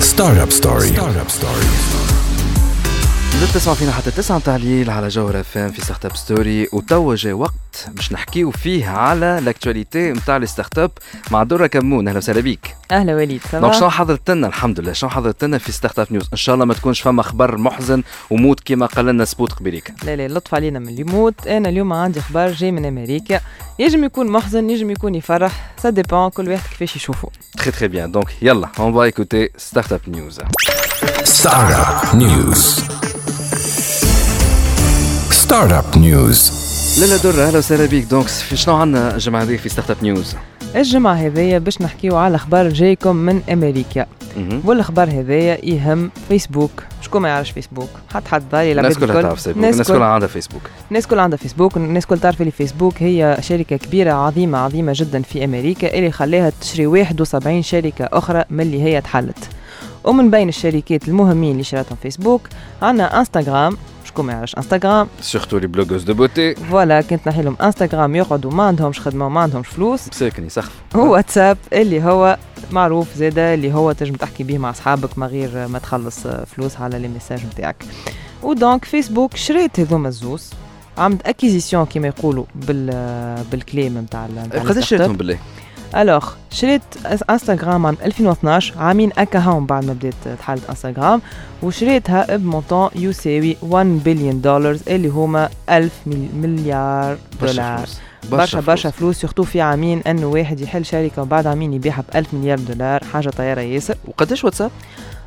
Startup 0.00 0.50
Story. 0.50 0.88
Startup 0.88 1.28
Story. 1.28 1.66
لا 3.40 3.46
تسمع 3.46 3.74
فينا 3.74 3.92
حتى 3.92 4.10
تسعة 4.10 4.38
تعليل 4.38 4.90
على 4.90 5.08
جوهر 5.08 5.40
اف 5.40 5.58
ام 5.58 5.72
في 5.72 5.80
ستارت 5.80 6.04
اب 6.04 6.16
ستوري 6.16 6.68
وتوا 6.72 7.14
جا 7.14 7.32
وقت 7.32 7.69
باش 8.00 8.12
نحكيو 8.12 8.50
فيه 8.50 8.88
على 8.88 9.40
لاكتواليتي 9.44 10.12
نتاع 10.12 10.36
لي 10.36 10.46
ستارت 10.46 10.78
أب 10.78 10.90
مع 11.30 11.42
دورة 11.42 11.66
كمون. 11.66 12.08
أهلا 12.08 12.18
وسهلا 12.18 12.40
بيك. 12.40 12.76
أهلا 12.90 13.14
وليد 13.14 13.40
donc 13.52 13.74
شنو 13.74 13.90
حضرت 13.90 14.30
لنا 14.30 14.46
الحمد 14.46 14.80
لله. 14.80 14.92
شنو 14.92 15.10
حضرت 15.10 15.44
لنا 15.44 15.58
في 15.58 15.72
Startup 15.72 16.06
News؟ 16.10 16.28
إن 16.32 16.36
شاء 16.36 16.54
الله 16.54 16.64
ما 16.64 16.74
تكونش 16.74 17.00
فما 17.00 17.22
خبر 17.22 17.58
محزن 17.58 18.02
وموت 18.30 18.60
كما 18.64 18.86
قال 18.86 19.06
لنا 19.06 19.24
سبوت 19.24 19.52
قبيليك. 19.52 19.92
لا 20.04 20.16
لا 20.16 20.28
لطف 20.28 20.54
علينا 20.54 20.78
من 20.78 20.88
اللي 20.88 21.00
يموت. 21.00 21.46
أنا 21.46 21.68
اليوم 21.68 21.92
عندي 21.92 22.20
خبر 22.20 22.52
جاي 22.52 22.72
من 22.72 22.84
أمريكا. 22.84 23.40
يجم 23.78 24.04
يكون 24.04 24.26
محزن 24.26 24.70
يجم 24.70 24.90
يكون 24.90 25.14
يفرح. 25.14 25.72
ça 25.82 25.90
dépend 25.90 26.28
كل 26.28 26.48
واحد 26.48 26.68
كيفاش 26.70 26.96
يشوفه. 26.96 27.28
très 27.58 27.70
très 27.70 27.88
bien 27.88 28.12
donc 28.12 28.28
يلا 28.42 28.68
on 28.78 28.94
va 28.94 29.02
écouter 29.02 29.50
Startup 29.56 30.00
News. 30.08 30.40
Startup 31.24 32.14
News. 32.14 32.62
Startup 35.42 35.96
News. 35.96 36.59
لالا 36.98 37.16
درة 37.16 37.42
أهلا 37.46 37.58
وسهلا 37.58 37.86
بيك. 37.86 38.04
donc 38.04 38.28
شنو 38.54 38.74
عندنا 38.76 39.14
الجمعة 39.14 39.42
هذه 39.42 39.56
في 39.56 39.68
Startup 39.68 39.96
News 40.02 40.34
الجمعة 40.76 41.14
هذيا 41.14 41.58
باش 41.58 41.82
نحكيو 41.82 42.16
على 42.16 42.38
خبر 42.38 42.68
جايكم 42.68 43.16
من 43.16 43.42
أمريكا. 43.52 44.06
والخبر 44.64 45.02
هذايا 45.02 45.64
يهم 45.64 46.10
فيسبوك 46.28 46.70
شكون 47.02 47.22
ما 47.22 47.28
يعرفش 47.28 47.50
فيسبوك 47.50 47.88
حد 48.14 48.28
حد 48.28 48.42
ضايع 48.50 48.72
الناس 48.72 48.98
كلها 48.98 49.22
تعرف 49.22 49.42
فيسبوك 49.42 49.56
الناس 49.64 49.92
كلها 49.92 50.06
عندها 50.06 50.28
فيسبوك 50.28 50.62
الناس 50.90 51.06
كلها 51.06 51.22
عندها 51.22 51.38
فيسبوك 51.38 51.76
الناس 51.76 52.06
كلها 52.06 52.20
تعرف 52.20 52.40
اللي 52.40 52.50
فيسبوك 52.52 53.02
هي 53.02 53.36
شركة 53.40 53.76
كبيرة 53.76 54.12
عظيمة 54.12 54.58
عظيمة 54.58 54.92
جدا 54.96 55.22
في 55.22 55.44
أمريكا 55.44 55.98
اللي 55.98 56.10
خلاها 56.10 56.52
تشري 56.60 56.86
71 56.86 57.62
شركة 57.62 58.04
أخرى 58.12 58.44
من 58.50 58.60
اللي 58.60 58.82
هي 58.82 59.00
تحلت 59.00 59.38
ومن 60.04 60.30
بين 60.30 60.48
الشركات 60.48 61.08
المهمين 61.08 61.52
اللي 61.52 61.64
شراتهم 61.64 61.98
فيسبوك 62.02 62.42
عندنا 62.82 63.18
انستغرام 63.18 63.76
شكون 64.10 64.26
ما 64.26 64.32
يعرفش 64.32 64.56
انستغرام 64.56 65.08
surtout 65.20 65.58
les 65.58 65.66
blogueuses 65.66 66.02
de 66.02 66.14
beauté 66.14 66.54
voilà 66.54 67.00
كنت 67.00 67.28
نحي 67.28 67.42
لهم 67.42 67.56
انستغرام 67.62 68.16
يقعدوا 68.16 68.50
ما 68.52 68.62
عندهمش 68.62 69.00
خدمة 69.00 69.26
وما 69.26 69.40
عندهمش 69.40 69.68
فلوس. 69.68 70.08
مساكن 70.08 70.46
يسخف 70.46 70.72
واتساب 70.94 71.58
اللي 71.72 72.02
هو 72.02 72.38
معروف 72.70 73.16
زادا 73.16 73.54
اللي 73.54 73.72
هو 73.74 73.92
تنجم 73.92 74.14
تحكي 74.14 74.44
به 74.44 74.58
مع 74.58 74.70
أصحابك 74.70 75.18
من 75.18 75.26
غير 75.26 75.68
ما 75.68 75.78
تخلص 75.78 76.18
فلوس 76.26 76.76
على 76.76 76.98
les 76.98 77.08
messages 77.08 77.46
نتاعك. 77.46 77.84
و 78.42 78.50
donc 78.50 78.84
فيسبوك 78.84 79.36
شريت 79.36 79.80
هذوما 79.80 80.08
الزوز. 80.08 80.50
عملت 80.98 81.26
acquisition 81.26 81.86
كيما 81.86 82.08
يقولوا 82.08 82.44
بال 82.54 82.90
بالكليم 83.50 83.98
نتاع 83.98 84.28
قداش 84.54 84.88
شريتهم 84.88 85.16
بالله؟ 85.16 85.38
alors 85.96 86.28
شريت 86.50 86.82
انستغرام 87.30 87.86
عام 87.86 87.96
2012 88.04 88.74
عامين 88.78 89.10
اكا 89.18 89.38
هاون 89.38 89.66
بعد 89.66 89.84
ما 89.84 89.92
بديت 89.92 90.14
تحلت 90.38 90.68
انستغرام 90.70 91.22
وشريتها 91.62 92.36
ب 92.36 92.43
montant 92.43 92.90
يساوي 92.96 93.56
1 93.62 93.86
بليون 94.04 94.40
دولار 94.40 94.76
اللي 94.88 95.08
هما 95.08 95.48
1000 95.70 95.92
مل- 96.06 96.28
مليار 96.34 97.16
دولار. 97.42 97.86
برشا 98.30 98.60
برشا 98.60 98.90
فلوس. 98.90 99.20
surtout 99.20 99.42
في 99.42 99.60
عامين 99.60 100.02
إنه 100.06 100.26
واحد 100.26 100.60
يحل 100.60 100.84
شركة 100.84 101.22
وبعد 101.22 101.46
عامين 101.46 101.72
يبيعها 101.72 102.00
ب 102.12 102.16
1000 102.16 102.34
مليار 102.34 102.58
دولار 102.58 103.04
حاجة 103.12 103.28
طيارة 103.28 103.60
ياسر. 103.60 103.94
وقداش 104.08 104.44
واتساب؟ 104.44 104.70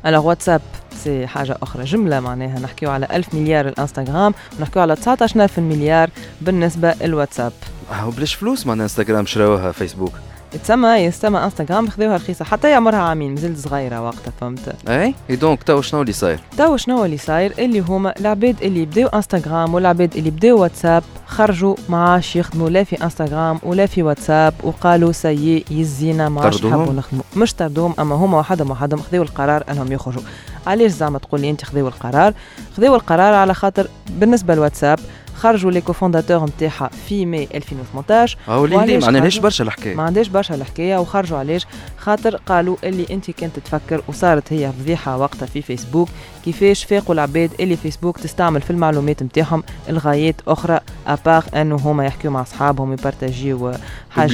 الوغ 0.06 0.26
واتساب 0.26 0.60
سي 1.04 1.26
حاجة 1.26 1.56
أخرى 1.62 1.84
جملة 1.84 2.20
معناها 2.20 2.58
نحكيو 2.58 2.90
على 2.90 3.06
1000 3.12 3.34
مليار 3.34 3.68
الإنستغرام 3.68 4.34
ونحكيو 4.58 4.82
على 4.82 4.94
19000 4.96 5.58
مليار 5.58 6.10
بالنسبة 6.40 6.94
الواتساب 7.02 7.52
آه، 7.92 8.08
وبلاش 8.08 8.34
فلوس 8.34 8.66
معناها 8.66 8.84
انستغرام 8.84 9.26
شراوها 9.26 9.72
فيسبوك 9.72 10.12
تسمى 10.58 10.88
يستمى 10.88 11.44
انستغرام 11.44 11.88
خذوها 11.88 12.16
رخيصة. 12.16 12.44
حتى 12.44 12.68
هي 12.68 12.74
عمرها 12.74 12.98
عامين 12.98 13.34
مازلت 13.34 13.58
صغيرة 13.58 14.00
وقتها 14.00 14.32
فهمت؟ 14.40 14.74
اي 14.88 15.14
إي 15.30 15.36
donc 15.36 15.62
تو 15.62 15.82
شنو 15.82 16.00
اللي 16.00 16.12
صاير؟ 16.12 16.40
تو 16.58 16.76
شنو 16.76 17.04
اللي 17.04 17.18
صاير؟ 17.18 17.54
اللي 17.58 17.80
هما 17.80 18.14
العباد 18.20 18.62
اللي 18.62 18.84
بداو 18.84 19.08
انستغرام 19.08 19.74
والعباد 19.74 20.16
اللي 20.16 20.30
بداو 20.30 20.62
واتساب 20.62 21.02
خرجوا 21.26 21.74
ما 21.88 22.08
عادش 22.08 22.36
يخدموا 22.36 22.70
لا 22.70 22.84
في 22.84 23.04
انستغرام 23.04 23.58
ولا 23.62 23.86
في 23.86 24.02
واتساب 24.02 24.54
وقالوا 24.62 25.12
سيي 25.12 25.64
يزينا 25.70 26.28
ما 26.28 26.40
عادش؟ 26.42 26.64
نحبوا 26.64 26.92
نخدموا. 26.92 27.24
مش 27.36 27.54
طردوهم 27.54 27.94
أما 27.98 28.14
هما 28.14 28.38
وحدهم 28.38 28.70
وحدهم 28.70 29.00
خذوا 29.00 29.24
القرار 29.24 29.64
أنهم 29.70 29.92
يخرجوا. 29.92 30.22
علاش 30.66 30.90
زعما 30.90 31.18
تقول 31.18 31.40
لي 31.40 31.50
أنت 31.50 31.64
خذوا 31.64 31.88
القرار؟ 31.88 32.34
خذوا 32.76 32.96
القرار 32.96 33.34
على 33.34 33.54
خاطر 33.54 33.88
بالنسبة 34.10 34.54
للواتساب 34.54 34.98
خرجوا 35.44 35.70
les 35.70 35.80
cofondateurs 35.80 36.44
نتاعها 36.44 36.90
في 37.08 37.26
ماي 37.26 37.48
2018 37.54 38.38
آه 38.48 38.60
وعلاش 38.60 39.02
ما 39.02 39.06
خرجوا؟ 39.34 39.42
برشا 39.42 39.64
الحكاية؟ 39.64 39.94
ما 39.94 40.02
عندهاش 40.02 40.28
برشا 40.28 40.54
الحكاية 40.54 40.96
وخرجوا 40.96 41.38
علاش؟ 41.38 41.66
خاطر 41.98 42.36
قالوا 42.36 42.76
اللي 42.84 43.06
انت 43.10 43.30
كنت 43.30 43.58
تفكر 43.58 44.02
وصارت 44.08 44.52
هي 44.52 44.72
فضيحة 44.72 45.16
وقتها 45.16 45.46
في 45.46 45.62
فيسبوك 45.62 46.08
كيفاش 46.44 46.84
فاقوا 46.84 47.14
العباد 47.14 47.50
اللي 47.60 47.76
فيسبوك 47.76 48.18
تستعمل 48.18 48.60
في 48.60 48.70
المعلومات 48.70 49.22
نتاعهم 49.22 49.62
الغايات 49.88 50.34
أخرى 50.48 50.80
à 51.06 51.14
part 51.14 51.44
إنه 51.54 51.76
هما 51.76 52.04
يحكيو 52.06 52.30
مع 52.30 52.42
أصحابهم 52.42 52.92
يبارطاجيو 52.92 53.72
حاجات. 54.10 54.30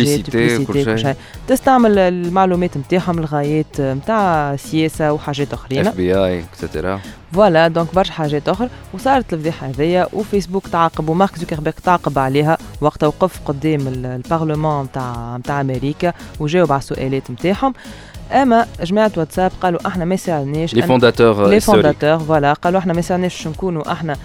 شيء. 0.99 1.15
تستعمل 1.49 1.99
المعلومات 1.99 2.77
نتاعهم 2.77 3.19
الغايات 3.19 3.81
نتاع 3.81 4.57
سياسة 4.57 5.13
وحاجات 5.13 5.53
أخرين. 5.53 5.87
اف 5.87 5.97
بي 5.97 6.15
اي 6.25 6.45
اكسترا 6.53 7.01
voilà 7.33 7.69
donc 7.69 7.95
برشا 7.95 8.13
حاجات 8.13 8.49
أخرى 8.49 8.69
وصارت 8.95 9.33
الفضيحة 9.33 9.67
هذيا 9.67 10.07
وفيسبوك 10.13 10.67
تعاقب 10.69 11.09
ومارك 11.09 11.37
زوكربيرغ 11.39 11.75
تعاقب 11.85 12.19
عليها. 12.19 12.59
وقتها 12.81 13.07
وقف 13.07 13.41
قدام 13.47 13.81
ال- 13.89 14.07
البرلمان 14.07 14.85
نتاع 14.85 15.37
نتاع 15.37 15.61
أمريكا 15.61 16.13
وجاوب 16.41 16.73
على 16.73 16.79
السؤالات 16.79 17.31
نتاعهم. 17.31 17.75
أما 18.33 18.67
جماعة 18.83 19.13
واتساب 19.17 19.53
قالوا 19.63 19.87
أحنا 19.87 20.05
ما 20.05 20.15
يساعدناش 20.15 20.75
les 20.75 20.83
fondateurs 20.83 21.49
les 21.49 21.61
fondateurs 21.61 22.19
voilà 22.19 22.53
قالوا 22.53 22.79
أحنا 22.79 22.93
ما 22.93 22.99
يساعدناش 22.99 23.49
نكونوا 23.49 23.93
أحنا 23.93 24.17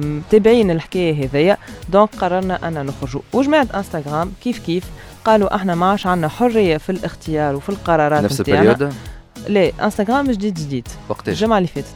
متابعين 0.00 0.70
الحكاية 0.70 1.24
هذيا 1.24 1.56
donc 1.88 2.08
قررنا 2.20 2.68
ان 2.68 2.86
نخرجوا. 2.86 3.20
وجماعة 3.32 3.66
انستغرام 3.74 4.32
كيف 4.42 4.58
كيف؟ 4.58 4.84
قالوا 5.24 5.54
أحنا 5.54 5.74
ما 5.74 5.90
عادش 5.90 6.06
عندنا 6.06 6.28
حرية 6.28 6.76
في 6.76 6.92
الاختيار 6.92 7.56
وفي 7.56 7.68
القرارات 7.68 8.24
نفس 8.24 8.40
ال 8.40 8.47
période 8.47 8.92
là 9.48 9.72
انستغرام 9.82 10.26
جديد 10.30 10.54
جديد. 10.54 10.88
وقتاش؟ 11.08 11.34
الجمعة 11.34 11.58
اللي 11.58 11.68
فاتت. 11.68 11.94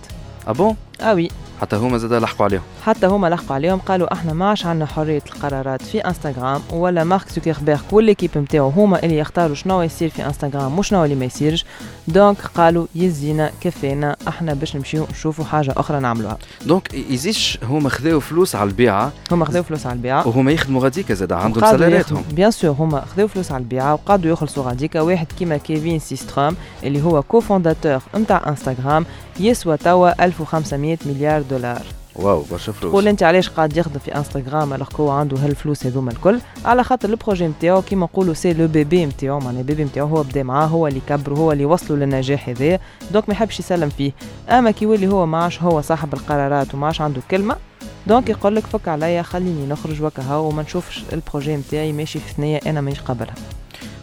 ah 0.48 0.52
bon 0.52 0.76
ah 1.00 1.14
oui 1.14 1.28
حتى 1.60 1.76
هما 1.76 1.98
زاد 1.98 2.12
لحقوا 2.12 2.46
عليهم. 2.46 2.62
حتى 2.82 3.06
هما 3.06 3.26
لحقوا 3.26 3.54
عليهم 3.54 3.78
قالوا 3.78 4.12
أحنا 4.12 4.32
ما 4.32 4.48
عادش 4.48 4.66
عندنا 4.66 4.86
حرية 4.86 5.22
القرارات 5.26 5.82
في 5.82 6.00
انستغرام 6.00 6.60
ولا 6.72 7.04
مارك 7.04 7.28
زوكربيرغ 7.28 7.80
و 7.92 7.97
l'équipe 7.97 8.30
نتاعو 8.38 8.68
هما 8.68 9.02
اللي 9.02 9.18
يختاروا 9.18 9.54
شنو 9.54 9.82
يصير 9.82 10.08
في 10.10 10.26
انستغرام 10.26 10.78
وشنو 10.78 11.04
اللي 11.04 11.14
ما 11.14 11.24
يصيرش. 11.24 11.64
donc 12.08 12.38
قالوا 12.54 12.86
يزينا 12.94 13.50
كفينا 13.60 14.16
أحنا 14.28 14.54
باش 14.54 14.76
نمشيو 14.76 15.06
نشوفوا 15.10 15.44
حاجة 15.44 15.74
أخرى 15.76 16.00
نعملوها. 16.00 16.38
donc 16.66 16.94
يزيش 16.94 17.58
هما 17.62 17.88
خذاو 17.88 18.20
فلوس 18.20 18.54
على 18.56 18.68
البيعة. 18.70 19.12
هما 19.32 19.44
خذاو 19.44 19.62
فلوس 19.62 19.86
على 19.86 19.96
البيعة. 19.96 20.28
وهما 20.28 20.52
يخدموا 20.52 20.82
غاديكا 20.82 21.14
زاد 21.14 21.32
عندهم 21.32 21.64
ياخذوا- 22.00 22.32
bien 22.32 22.50
sûr 22.50 22.70
هما 22.70 23.00
خذاو 23.14 23.28
فلوس 23.28 23.52
على 23.52 23.60
البيعة 23.62 23.92
وقعدوا 23.94 24.30
يخلصوا 24.32 24.64
غاديكا. 24.64 25.00
واحد 25.00 25.26
كيما 25.38 25.56
كيفين 25.56 25.98
سيستروم 25.98 26.56
اللي 26.82 27.02
هو 27.02 27.22
cofondateur 27.22 28.02
نتاع 28.16 28.42
انستغرام 28.48 29.06
يسوى 29.40 29.76
توا 29.76 30.24
1500 30.24 30.98
مليار 31.06 31.42
دولار. 31.42 31.82
wow 32.16 32.44
برشا 32.50 32.72
تقول 32.72 32.92
فلوس 32.92 33.06
أنت 33.06 33.22
علاش 33.22 33.48
قاعد 33.48 33.76
يخدم 33.76 33.98
في 33.98 34.14
انستغرام 34.16 34.74
alors 34.74 34.88
هو 35.00 35.10
عنده 35.10 35.36
هالفلوس 35.36 35.86
هذوما 35.86 36.10
الكل؟ 36.10 36.40
على 36.64 36.84
خاطر 36.84 37.08
ال 37.08 37.14
projet 37.14 37.46
نتاعو 37.48 37.82
كيما 37.82 38.04
نقولوا 38.06 38.34
c'est 38.34 38.52
le 38.52 38.68
bébé 38.68 39.06
نتاعو 39.06 39.38
معناها 39.38 39.60
ال 39.60 39.65
bébé 39.65 39.84
نتاعو 39.84 40.06
هو 40.06 40.22
بدا 40.22 40.42
معاه 40.42 40.66
هو 40.66 40.86
اللي 40.86 41.00
كبره 41.08 41.34
هو 41.34 41.52
اللي 41.52 41.64
وصلوا 41.64 41.98
للنجاح 41.98 42.48
هذايا 42.48 42.80
donc 43.10 43.28
ما 43.28 43.34
يحبش 43.34 43.58
يسلم 43.60 43.88
فيه. 43.88 44.12
أما 44.50 44.70
كي 44.70 44.84
يولي 44.84 45.06
هو 45.06 45.26
ما 45.26 45.42
عادش 45.42 45.62
هو 45.62 45.80
صاحب 45.80 46.14
القرارات 46.14 46.74
وما 46.74 46.86
عادش 46.86 47.00
عنده 47.00 47.20
كلمة 47.30 47.56
donc 48.06 48.28
يقول 48.28 48.56
لك 48.56 48.66
فك 48.66 48.88
عليا 48.88 49.22
خليني 49.22 49.66
نخرج 49.66 50.02
وكا 50.02 50.22
هو 50.22 50.48
وما 50.48 50.62
نشوفش 50.62 51.02
ال 51.12 51.19
projet 51.19 51.56
نتاعي 51.56 51.92
ماشي 51.92 52.18
في 52.18 52.32
ثنية 52.36 52.60
أنا 52.66 52.80
مانيش 52.80 53.00
قابلها. 53.00 53.34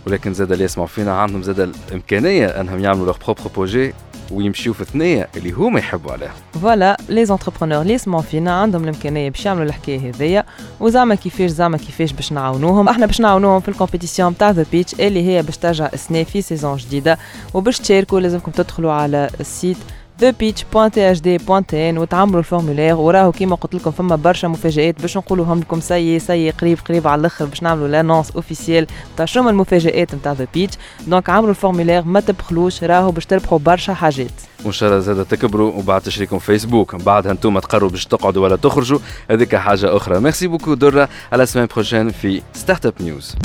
ولكن 0.08 0.34
زاد 0.34 0.52
اللي 0.52 0.64
يسمعوا 0.64 0.88
فينا 0.88 1.22
عندهم 1.22 1.44
زاد 1.44 1.60
الإمكانية 1.60 2.48
أنهم 2.48 2.80
يعملوا 2.80 3.06
leur 3.06 3.18
propre 3.26 3.42
projet 3.56 3.94
ويمشيو 4.32 4.74
في 4.74 4.86
ثنيه 4.86 5.28
اللي 5.38 5.52
هما 5.52 5.80
يحبوا 5.80 6.12
عليها 6.12 6.34
voilà 6.62 6.98
les 7.10 7.26
entrepreneurs 7.26 7.82
اللي 7.82 7.94
يسمعوا 7.94 8.22
فينا 8.22 8.62
عندهم 8.62 8.84
الإمكانية 8.84 9.30
باش 9.30 9.46
يعملوا 9.46 9.66
الحكاية 9.66 10.10
هذيا 10.10 10.44
وزعما 10.80 11.16
كيفاش 11.16 11.50
زعما 11.50 11.78
كيفاش 11.78 12.12
باش 12.12 12.32
نعاونوهم. 12.32 12.90
إحنا 12.90 13.06
باش 13.06 13.22
نعاونوهم 13.22 13.60
في 13.60 13.70
ال 13.70 13.76
compétition 13.76 14.38
تاع 14.38 14.52
The 14.52 14.66
Pitch 14.72 14.94
اللي 14.94 15.28
هي 15.28 15.42
باش 15.42 15.58
ترجع 15.58 15.90
السنة 15.94 16.24
في 16.24 16.42
saison 16.42 16.78
جديدة 16.78 17.18
وباش 17.54 17.80
تشاركوا 17.80 18.20
لازمكم 18.20 18.52
تدخلوا 18.52 18.92
على 18.92 19.30
ال 19.40 19.47
site 19.47 19.78
thepitch.thd.tn 20.22 21.98
وتعملوا 21.98 22.40
ال 22.40 22.45
formulaire 22.45 22.96
وراهو 22.96 23.32
كيما 23.32 23.56
قلت 23.56 23.76
لكم 23.76 23.92
فما 23.92 24.16
برشا 24.16 24.48
مفاجآت 24.48 25.02
باش 25.02 25.18
نقولوهم 25.18 25.60
لكم 25.60 25.80
سي 25.80 26.20
سي 26.20 26.50
قريب 26.50 26.80
قريب 26.90 27.08
على 27.08 27.20
الأخر 27.20 27.46
باش 27.46 27.64
نعملوا 27.64 27.88
l'annonce 27.88 28.32
officielle 28.32 28.88
تاع 29.18 29.26
شنو 29.26 29.44
هما 29.44 29.52
المفاجآت 29.52 30.16
نتاع 30.16 30.32
The 30.32 30.48
Pitch 30.54 30.78
donc 31.08 31.30
عملوا 31.30 31.50
ال 31.50 31.55
formulaire 31.55 32.04
ما 32.04 32.20
تبخلوش 32.20 32.84
راهو 32.84 33.12
باش 33.12 33.26
تربحوا 33.26 33.60
برشا 33.60 33.94
حاجات. 33.94 34.32
وان 34.66 34.72
شاء 34.72 34.90
الله 34.90 35.00
زاد 35.00 35.26
تكبروا 35.26 35.74
وبعد 35.74 36.02
تشريكم 36.02 36.40
فيسبوك 36.40 36.96
بعدها 36.96 37.32
أنتم 37.32 37.60
تقرروا 37.60 37.90
باش 37.90 38.06
تقعدوا 38.06 38.44
ولا 38.44 38.56
تخرجوا. 38.56 39.00
هذيك 39.32 39.56
حاجة 39.56 39.98
أخرى. 39.98 40.20
merci 40.20 40.48
beaucoup 40.48 40.74
درة. 40.74 41.10
à 41.32 41.37
la 41.37 41.46
semaine 41.46 41.68
prochaine 41.74 42.10
في 42.10 42.42
Startup 42.54 42.94
News 43.02 43.36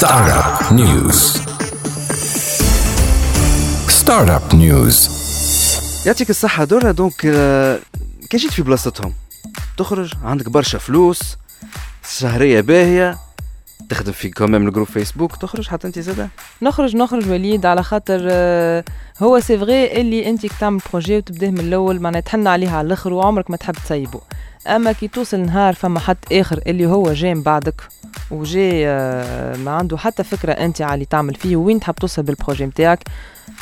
Startup 0.00 0.60
News. 0.80 1.18
Startup 4.00 4.46
News. 4.52 5.25
يعطيك 6.06 6.30
الصحة. 6.30 6.64
درة 6.64 6.90
donc 6.90 7.26
آه، 7.26 7.78
كي 8.30 8.36
جيت 8.36 8.52
في 8.52 8.62
بلاصتهم 8.62 9.12
تخرج 9.76 10.12
عندك 10.24 10.48
برشا 10.48 10.78
فلوس 10.78 11.36
شهرية 12.18 12.60
باهية 12.60 13.16
تخدم 13.88 14.12
في 14.12 14.30
quand 14.30 14.51
même 14.51 14.68
ال 14.68 14.71
groupe 14.71 14.86
فيسبوك 14.86 15.36
تخرج 15.36 15.68
حتى 15.68 15.86
انت 15.86 15.98
زاده؟ 15.98 16.28
نخرج 16.62 16.96
نخرج 16.96 17.30
وليد 17.30 17.66
على 17.66 17.82
خاطر 17.82 18.20
آه، 18.30 18.84
هو 19.22 19.40
c'est 19.40 19.58
vrai 19.58 20.00
اللي 20.00 20.28
انت 20.28 20.46
تعمل 20.46 20.80
projet 20.90 21.16
وتبداه 21.16 21.50
من 21.50 21.60
الأول 21.60 22.00
معناها 22.00 22.20
تحن 22.20 22.46
عليه 22.46 22.70
على 22.70 22.86
الآخر 22.86 23.12
وعمرك 23.12 23.50
ما 23.50 23.56
تحب 23.56 23.74
تسيبه. 23.74 24.20
أما 24.66 24.92
كي 24.92 25.08
توصل 25.08 25.40
نهار 25.40 25.74
فما 25.74 26.00
حد 26.00 26.16
آخر 26.32 26.60
اللي 26.66 26.86
هو 26.86 27.12
جاي 27.12 27.34
من 27.34 27.42
بعدك 27.42 27.82
وجاي 28.30 28.88
آه، 28.88 29.56
ما 29.56 29.70
عنده 29.70 29.98
حتى 29.98 30.24
فكرة 30.24 30.52
أنت 30.52 30.82
على 30.82 31.04
تعمل 31.04 31.34
فيه 31.34 31.56
وين 31.56 31.80
تحب 31.80 31.94
توصل 31.94 32.22
بال 32.22 32.33
projet 32.33 32.66
نتاعك 32.66 33.04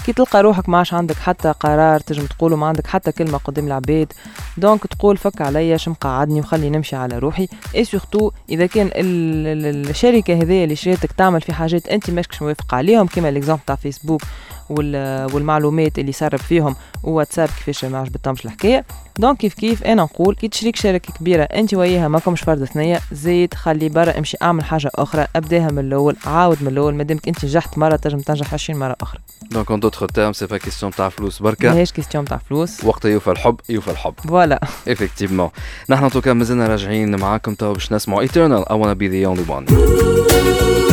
كي 0.06 0.12
تلقى 0.12 0.42
روحك 0.42 0.68
ما 0.68 0.84
عندك 0.92 1.16
حتى 1.16 1.52
قرار 1.60 2.00
تنجم 2.00 2.26
تقوله 2.26 2.56
ما 2.56 2.66
عندك 2.66 2.86
حتى 2.86 3.12
كلمة 3.12 3.38
قدام 3.38 3.66
العباد. 3.66 4.12
donc 4.56 4.86
تقول 4.86 5.16
فك 5.16 5.40
عليا 5.42 5.76
شم 5.76 5.94
قعدني 5.94 6.40
وخلي 6.40 6.70
نمشي 6.70 6.96
على 6.96 7.18
روحي. 7.18 7.48
et 7.74 7.84
surtout 7.84 8.30
إذا 8.50 8.66
كان 8.66 8.86
ال- 8.86 9.64
ال- 9.66 9.90
الشركة 9.90 10.34
هذيا 10.34 10.64
اللي 10.64 10.76
شريتك 10.76 11.12
تعمل 11.12 11.40
في 11.40 11.52
حاجات 11.52 11.88
أنت 11.88 12.10
ماكش 12.10 12.42
موافق 12.42 12.74
عليهم 12.74 13.06
كما 13.06 13.30
l'exemple 13.30 13.62
تاع 13.66 13.76
فيسبوك 13.76 14.22
والمعلومات 14.70 15.98
اللي 15.98 16.12
سرب 16.12 16.38
فيهم 16.38 16.76
وواتساب 17.02 17.48
كيفاش 17.48 17.84
ما 17.84 17.98
عجبتهمش 17.98 18.44
الحكاية. 18.44 18.84
donc 19.18 19.36
كيف 19.38 19.54
كيف 19.54 19.82
أنا 19.84 20.02
نقول 20.02 20.34
كي 20.34 20.48
تشريك 20.48 20.76
شركة 20.76 21.12
كبيرة 21.12 21.42
أنت 21.42 21.74
وياها 21.74 22.08
ماكمش 22.08 22.40
فرد 22.40 22.64
ثنية 22.64 23.00
زيد 23.12 23.54
خلي 23.54 23.88
برا 23.88 24.18
امشي 24.18 24.36
أعمل 24.42 24.64
حاجة 24.64 24.90
أخرى 24.94 25.26
أبداها 25.36 25.70
من 25.70 25.78
الأول 25.78 26.16
عاود 26.26 26.58
من 26.62 26.68
الأول 26.68 26.94
مادامك 26.94 27.28
انت 27.28 27.44
نجحت 27.44 27.78
مرة 27.78 27.96
تنجم 27.96 28.18
تنجح 28.18 28.54
20 28.54 28.80
مرة 28.80 28.96
أخرى. 29.00 29.20
donc 29.50 29.70
en 29.70 29.80
d'autres 29.80 30.08
termes 30.08 30.32
c'est 30.32 30.46
pas 30.46 30.58
question 30.58 30.92
تاع 30.92 31.08
فلوس 31.08 31.42
بركة 31.42 31.68
ماهيش 31.72 31.92
question 31.92 32.24
تاع 32.24 32.36
فلوس 32.48 32.84
وقت 32.84 33.04
يوفى 33.04 33.30
الحب 33.30 33.56
يوفى 33.68 33.90
الحب. 33.90 34.14
voilà 34.28 34.60
effectivement 34.88 35.50
نحن 35.90 36.10
en 36.10 36.15
tout 36.15 36.25
cas 36.25 36.32
مازلنا 36.32 36.66
راجعين 36.66 37.16
معاكم 37.20 37.54
توا 37.54 37.72
باش 37.72 37.92
نسمعوا 37.92 38.24
Eternal. 38.26 38.64
I 38.70 38.74
wanna 38.74 38.94
be 38.94 39.08
the 39.08 39.26
only 39.26 39.44
one. 39.50 40.83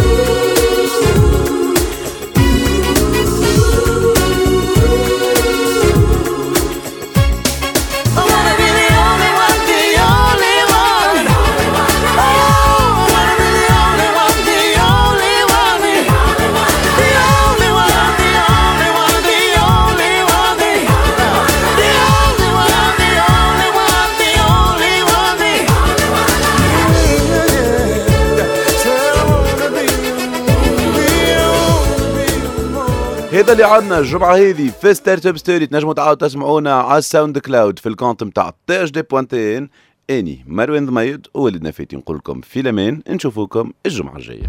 هذا 33.42 33.52
اللي 33.52 33.64
عندنا 33.64 34.00
الجمعة 34.00 34.36
هذه 34.36 34.72
في 34.82 34.94
Startup 34.94 35.38
Story 35.38 35.68
تنجموا 35.68 35.94
تعاودوا 35.94 36.28
تسمعونا 36.28 36.74
على 36.74 36.98
الساوند 36.98 37.38
كلاود 37.38 37.80
في 37.80 37.90
ال 37.90 37.95
compte 37.95 38.24
نتاع 38.24 38.54
THD 38.68 39.02
point 39.02 39.50
tn 39.50 39.70
إني 40.10 40.46
مروان 40.48 40.86
ضميد 40.86 41.28
وولدنا 41.34 41.72
فاتي 41.72 41.96
نقول 41.96 42.18
لكم 42.18 42.42
في 42.42 42.60
الأمان 42.60 43.02
نشوفوكم 43.10 43.72
الجمعة 43.86 44.16
الجاية 44.16 44.46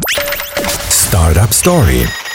Startup 1.11 1.53
Story. 1.64 2.32